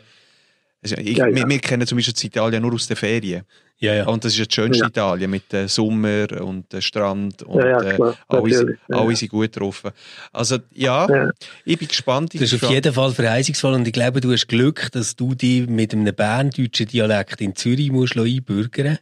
Also 0.82 0.97
ich, 0.97 1.17
Ja, 1.17 1.27
ja. 1.27 1.36
Wir, 1.36 1.47
wir 1.47 1.60
kennen 1.60 1.86
zum 1.88 1.97
Beispiel 1.97 2.27
Italien 2.27 2.62
nur 2.62 2.73
aus 2.73 2.88
den 2.88 2.97
Ferien. 2.97 3.43
Ja, 3.79 3.93
ja. 3.95 4.07
Und 4.07 4.23
das 4.23 4.31
ist 4.33 4.38
ja 4.39 4.45
das 4.45 4.53
schönste 4.55 4.83
Ja. 4.83 4.88
Italien 4.88 5.29
mit 5.29 5.51
dem 5.51 5.67
Sommer 5.67 6.27
und 6.41 6.71
dem 6.71 6.79
Strand 6.79 7.43
und 7.43 7.59
Ja, 7.59 7.67
ja, 7.67 7.81
äh, 7.81 7.95
klar, 7.95 8.15
alle, 8.29 8.41
sind- 8.49 8.59
natürlich. 8.59 8.79
Ja, 8.89 8.97
alle 8.97 9.09
ja. 9.09 9.15
sind 9.17 9.29
gut 9.29 9.41
getroffen. 9.51 9.91
Also 10.31 10.57
ja, 10.73 11.07
Ja. 11.09 11.29
ich 11.65 11.77
bin 11.77 11.88
gespannt. 11.89 12.33
Ich 12.33 12.39
Das 12.39 12.53
ist 12.53 12.63
auf 12.63 12.69
jeden 12.71 12.93
Fall 12.93 13.12
verheißungsvoll 13.12 13.73
und 13.73 13.86
ich 13.86 13.91
glaube, 13.93 14.21
du 14.21 14.31
hast 14.31 14.47
Glück, 14.47 14.89
dass 14.93 15.17
du 15.17 15.36
dich 15.36 15.67
mit 15.67 15.91
einem 15.93 16.15
berndeutschen 16.15 16.86
Dialekt 16.88 17.41
in 17.41 17.55
Zürich 17.57 17.91
musst 17.91 18.15
einbürgern 18.15 18.99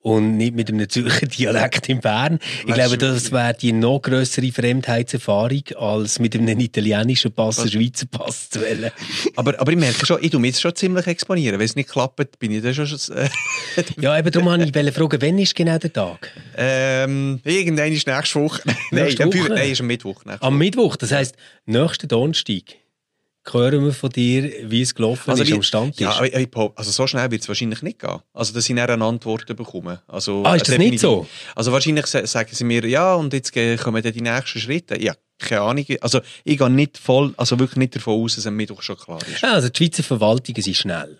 und 0.00 0.36
nicht 0.36 0.54
mit 0.56 0.68
einem 0.68 0.88
Zürcher 0.88 1.26
Dialekt 1.26 1.88
in 1.88 2.00
Bern. 2.00 2.40
Ich 2.62 2.66
Weißt 2.68 2.74
glaube, 2.74 2.98
das 2.98 3.30
wäre 3.30 3.54
die 3.54 3.72
noch 3.72 4.00
grössere 4.00 4.50
Fremdheitserfahrung, 4.50 5.62
als 5.76 6.18
mit 6.18 6.34
einem 6.34 6.58
italienischen 6.58 7.30
Pass 7.32 7.60
einen? 7.60 7.70
Schweizer 7.70 8.06
Pass 8.06 8.50
zu 8.50 8.60
wählen. 8.60 8.90
Aber, 9.36 9.58
aber 9.60 9.70
ich 9.70 9.78
merke 9.78 10.04
schon, 10.04 10.18
ich 10.22 10.30
tu 10.30 10.38
mich 10.40 10.50
jetzt 10.52 10.60
schon 10.60 10.74
ziemlich 10.74 11.06
exponieren. 11.06 11.58
Wenn 11.58 11.64
es 11.66 11.76
nicht 11.76 11.88
klappt, 11.88 12.38
bin 12.40 12.50
ich 12.50 12.62
dann 12.62 12.74
schon... 12.74 13.16
Äh, 13.16 13.28
Ja, 14.00 14.13
eben 14.18 14.30
darum 14.30 14.48
wollte 14.48 14.64
ich 14.88 14.94
fragen, 14.94 15.18
wann 15.22 15.38
ist 15.38 15.54
genau 15.54 15.78
der 15.78 15.92
Tag? 15.92 16.30
ähm, 16.56 17.40
irgendwann 17.44 17.92
ist 17.92 18.06
nächste 18.06 18.40
Woche. 18.40 18.62
nein, 18.66 18.76
Nächste 19.04 19.26
Woche? 19.26 19.48
Nein, 19.48 19.70
ist 19.72 19.80
am 19.80 19.86
Mittwoch. 19.86 20.22
Am 20.40 20.58
Mittwoch, 20.58 20.96
das 20.96 21.12
heisst, 21.12 21.36
nächsten 21.66 22.08
Donnerstag 22.08 22.62
hören 23.52 23.84
wir 23.84 23.92
von 23.92 24.08
dir, 24.08 24.50
wie 24.70 24.80
es 24.80 24.94
gelaufen 24.94 25.30
ist 25.34 25.46
wie- 25.46 25.52
am 25.52 25.62
Stand 25.62 26.00
Ja, 26.00 26.18
also 26.76 26.90
so 26.90 27.06
schnell 27.06 27.30
wird 27.30 27.42
es 27.42 27.48
wahrscheinlich 27.48 27.82
nicht 27.82 27.98
gehen. 27.98 28.18
Also, 28.32 28.54
dass 28.54 28.68
ich 28.70 28.78
eine 28.80 29.04
Antwort 29.04 29.46
bekomme. 29.54 30.00
Also, 30.08 30.42
Ah, 30.46 30.54
ist 30.56 30.66
das 30.66 30.78
nicht 30.78 30.98
so? 30.98 31.26
Also 31.54 31.70
wahrscheinlich 31.70 32.06
sa- 32.06 32.26
sagen 32.26 32.48
sie 32.52 32.64
mir, 32.64 32.86
ja, 32.86 33.14
und 33.14 33.34
jetzt 33.34 33.52
kommen 33.52 34.02
dann 34.02 34.12
die 34.14 34.22
nächsten 34.22 34.60
Schritte. 34.60 34.98
Ja, 35.02 35.14
keine 35.38 35.60
Ahnung. 35.60 35.84
Also 36.00 36.20
ich 36.44 36.56
gehe 36.56 36.70
nicht 36.70 36.96
voll, 36.96 37.34
also 37.36 37.58
wirklich 37.58 37.76
nicht 37.76 37.96
davon 37.96 38.22
aus, 38.22 38.36
dass 38.36 38.46
am 38.46 38.56
Mittwoch 38.56 38.80
schon 38.80 38.96
klar 38.96 39.20
ist. 39.30 39.42
Ja, 39.42 39.52
also 39.52 39.68
die 39.68 39.76
Schweizer 39.76 40.02
Verwaltungen 40.02 40.62
sind 40.62 40.76
schnell. 40.76 41.18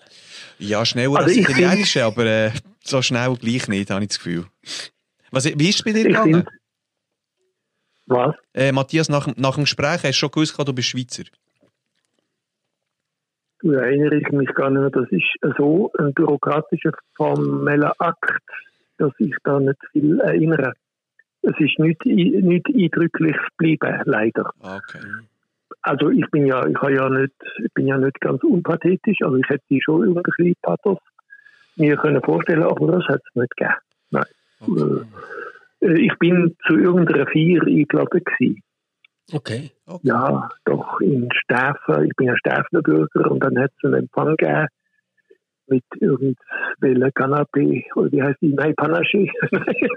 Ja, 0.59 0.85
schneller 0.85 1.17
Also 1.17 1.25
als 1.25 1.33
die 1.35 1.41
ich 1.41 1.47
find- 1.47 1.59
italienische, 1.59 2.05
aber 2.05 2.25
äh, 2.27 2.51
so 2.83 3.03
schnell 3.03 3.35
gleich 3.37 3.69
nicht, 3.69 3.91
habe 3.91 4.03
ich 4.03 4.09
das 4.09 4.19
Gefühl. 4.19 4.47
Was, 5.31 5.45
wie 5.47 5.69
ist 5.69 5.77
es 5.77 5.83
bei 5.85 5.93
dir 5.93 6.05
gegangen? 6.05 6.47
was? 8.07 8.35
Äh, 8.53 8.71
Matthias, 8.73 9.09
nach, 9.09 9.25
dem- 9.25 9.35
nach 9.37 9.55
dem 9.55 9.65
Gespräch 9.65 10.03
hast 10.03 10.05
du 10.05 10.13
schon 10.13 10.31
gewusst, 10.31 10.57
du 10.59 10.73
bist 10.73 10.89
Schweizer. 10.89 11.25
Da 13.63 13.73
erinnere 13.81 14.17
ich 14.17 14.29
mich 14.31 14.49
gar 14.55 14.69
nicht 14.71 14.81
mehr. 14.81 14.91
Das 14.91 15.09
ist 15.11 15.25
so 15.57 15.91
ein 15.99 16.13
bürokratischer, 16.13 16.93
formeller 17.17 17.95
Akt, 17.99 18.43
dass 18.99 19.13
ich 19.19 19.35
da 19.43 19.59
nicht 19.59 19.79
viel 19.93 20.21
erinnere. 20.21 20.75
Es 21.43 21.55
ist 21.59 21.79
nicht, 21.79 22.05
nicht 22.05 22.67
eindrücklich 22.69 23.37
geblieben, 23.57 24.03
leider. 24.05 24.51
Ah, 24.61 24.77
okay. 24.77 25.01
Also 25.85 26.11
ich 26.11 26.25
bin 26.31 26.47
ja, 26.47 26.67
ich 26.67 26.77
habe 26.77 26.95
ja 26.95 27.09
nicht, 27.11 27.35
ich 27.63 27.73
bin 27.75 27.87
ja 27.87 27.99
nicht 27.99 28.19
ganz 28.21 28.43
unpathetisch, 28.43 29.19
also 29.21 29.37
ich 29.37 29.49
hätte 29.49 29.65
schon 29.83 30.03
irgendwie 30.03 30.55
Pathos 30.63 30.99
mir 31.77 31.97
können 31.97 32.23
vorstellen, 32.23 32.63
aber 32.63 32.93
das 32.93 33.05
hat 33.05 33.21
es 33.21 33.35
nicht 33.35 33.55
gegeben. 33.57 35.05
Äh, 35.81 36.01
ich 36.01 36.19
bin 36.19 36.57
zu 36.67 36.79
irgendeiner 36.79 37.27
Feier 37.27 37.63
eingeladen 37.67 38.23
gewesen. 38.25 38.63
Okay. 39.31 39.71
Ja, 40.03 40.49
doch 40.65 41.01
in 41.01 41.29
Stäfen. 41.33 42.05
Ich 42.05 42.17
bin 42.17 42.29
ja 42.29 42.37
Stäfner 42.39 42.81
Bürger 42.81 43.31
und 43.31 43.41
dann 43.41 43.59
hat 43.59 43.71
es 43.77 43.85
einen 43.85 44.05
Empfang 44.05 44.37
gegeben 44.37 44.69
mit 45.67 45.85
irgendwelchen 46.01 47.13
Canapé, 47.13 47.85
oder 47.95 48.13
wie 48.13 48.23
heißt 48.23 48.41
die? 48.41 48.53
Nein, 48.53 48.75
Panache. 48.75 49.27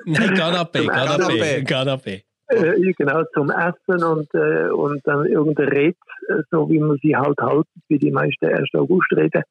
Nein, 0.06 0.34
Canapé, 0.34 0.88
Canapé, 0.88 1.64
Canapé. 1.66 2.24
Äh, 2.50 2.94
genau, 2.98 3.24
zum 3.34 3.50
Essen 3.50 4.04
und, 4.04 4.34
äh, 4.34 4.70
und 4.70 5.02
dann 5.06 5.26
irgendeine 5.26 5.72
Rede, 5.72 5.98
äh, 6.30 6.44
so 6.50 6.70
wie 6.70 6.80
man 6.80 6.98
sie 7.02 7.16
halt 7.16 7.38
haltet, 7.40 7.68
wie 7.90 7.98
die 7.98 8.12
meisten 8.12 8.46
1. 8.46 8.70
August 8.74 9.12
reden. 9.12 9.44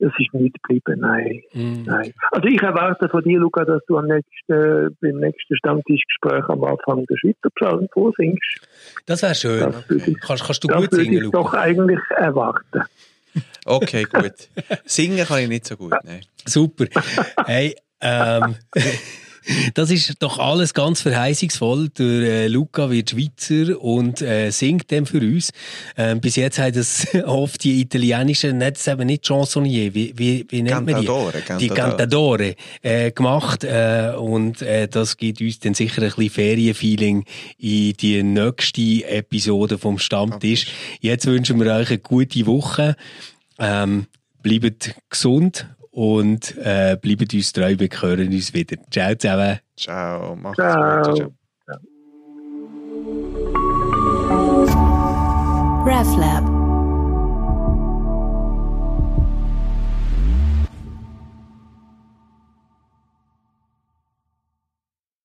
Das 0.00 0.12
ist 0.18 0.34
nicht 0.34 0.60
geblieben, 0.62 1.00
nein. 1.00 1.40
Mm. 1.52 1.84
nein. 1.84 2.12
Also 2.32 2.48
ich 2.48 2.60
erwarte 2.60 3.08
von 3.08 3.22
dir, 3.22 3.38
Luca, 3.38 3.64
dass 3.64 3.80
du 3.86 3.96
am 3.96 4.06
nächsten, 4.06 4.96
beim 5.00 5.20
nächsten 5.20 5.56
Stammtischgespräch 5.56 6.44
am 6.48 6.64
Anfang 6.64 7.06
den 7.06 7.16
Schweizer 7.16 7.50
Psalm 7.54 7.86
vorsingst. 7.92 8.66
Das 9.06 9.22
wäre 9.22 9.34
schön. 9.34 9.60
Das 9.60 9.88
würde 9.88 10.10
ich, 10.10 10.20
Kannst, 10.20 10.44
kannst 10.44 10.64
du 10.64 10.68
das 10.68 10.76
gut 10.76 10.92
würde 10.92 11.04
singen, 11.04 11.24
ich 11.24 11.30
doch 11.30 11.52
Luca? 11.52 11.60
eigentlich 11.60 12.00
erwarten. 12.10 12.82
Okay, 13.64 14.04
gut. 14.04 14.48
Singen 14.84 15.24
kann 15.24 15.38
ich 15.38 15.48
nicht 15.48 15.64
so 15.64 15.76
gut. 15.76 15.94
Nein. 16.04 16.20
Super. 16.44 16.86
Hey, 17.46 17.74
ähm, 18.00 18.56
das 19.74 19.90
ist 19.90 20.22
doch 20.22 20.38
alles 20.38 20.74
ganz 20.74 21.00
verheißungsvoll. 21.00 21.90
Der 21.90 22.06
äh, 22.06 22.46
Luca 22.48 22.90
wird 22.90 23.10
Schweizer 23.10 23.80
und 23.80 24.22
äh, 24.22 24.50
singt 24.50 24.90
dann 24.92 25.06
für 25.06 25.18
uns. 25.18 25.50
Ähm, 25.96 26.20
bis 26.20 26.36
jetzt 26.36 26.58
haben 26.58 26.74
das 26.74 27.06
oft 27.26 27.62
die 27.64 27.80
italienischen, 27.80 28.58
nicht, 28.58 28.86
eben 28.86 29.06
nicht 29.06 29.26
Chansonnier, 29.26 29.94
wie, 29.94 30.12
wie, 30.16 30.46
wie 30.48 30.62
nennt 30.62 30.86
man 30.86 31.00
die? 31.00 31.06
Cantadore, 31.06 31.32
Die 31.60 31.68
Cantadore. 31.68 31.74
Cantadore 31.74 32.54
äh, 32.82 33.10
gemacht 33.12 33.64
äh, 33.64 34.12
und 34.16 34.62
äh, 34.62 34.88
das 34.88 35.16
gibt 35.16 35.40
uns 35.40 35.58
dann 35.60 35.74
sicher 35.74 36.02
ein 36.02 36.08
bisschen 36.08 36.30
Ferienfeeling 36.30 37.24
in 37.58 37.92
die 37.94 38.22
nächste 38.22 39.04
Episode 39.06 39.78
vom 39.78 39.98
Stammtisch. 39.98 40.66
Jetzt 41.00 41.26
wünschen 41.26 41.60
wir 41.60 41.72
euch 41.74 41.88
eine 41.88 41.98
gute 41.98 42.46
Woche. 42.46 42.96
Ähm, 43.58 44.06
bleibt 44.42 44.94
gesund 45.08 45.66
und 45.94 46.56
äh, 46.58 46.98
bleibt 47.00 47.32
uns 47.32 47.52
treu, 47.52 47.76
wir 47.78 47.88
hören 47.88 48.28
uns 48.28 48.52
wieder. 48.52 48.76
Ciao 48.90 49.14
zusammen. 49.14 49.60
Ciao. 49.76 50.34
Macht's 50.36 50.56
Ciao. 50.56 51.02
gut. 51.04 51.16
Ciao, 51.16 51.30
ciao. 51.64 51.80
RefLab. 55.86 56.53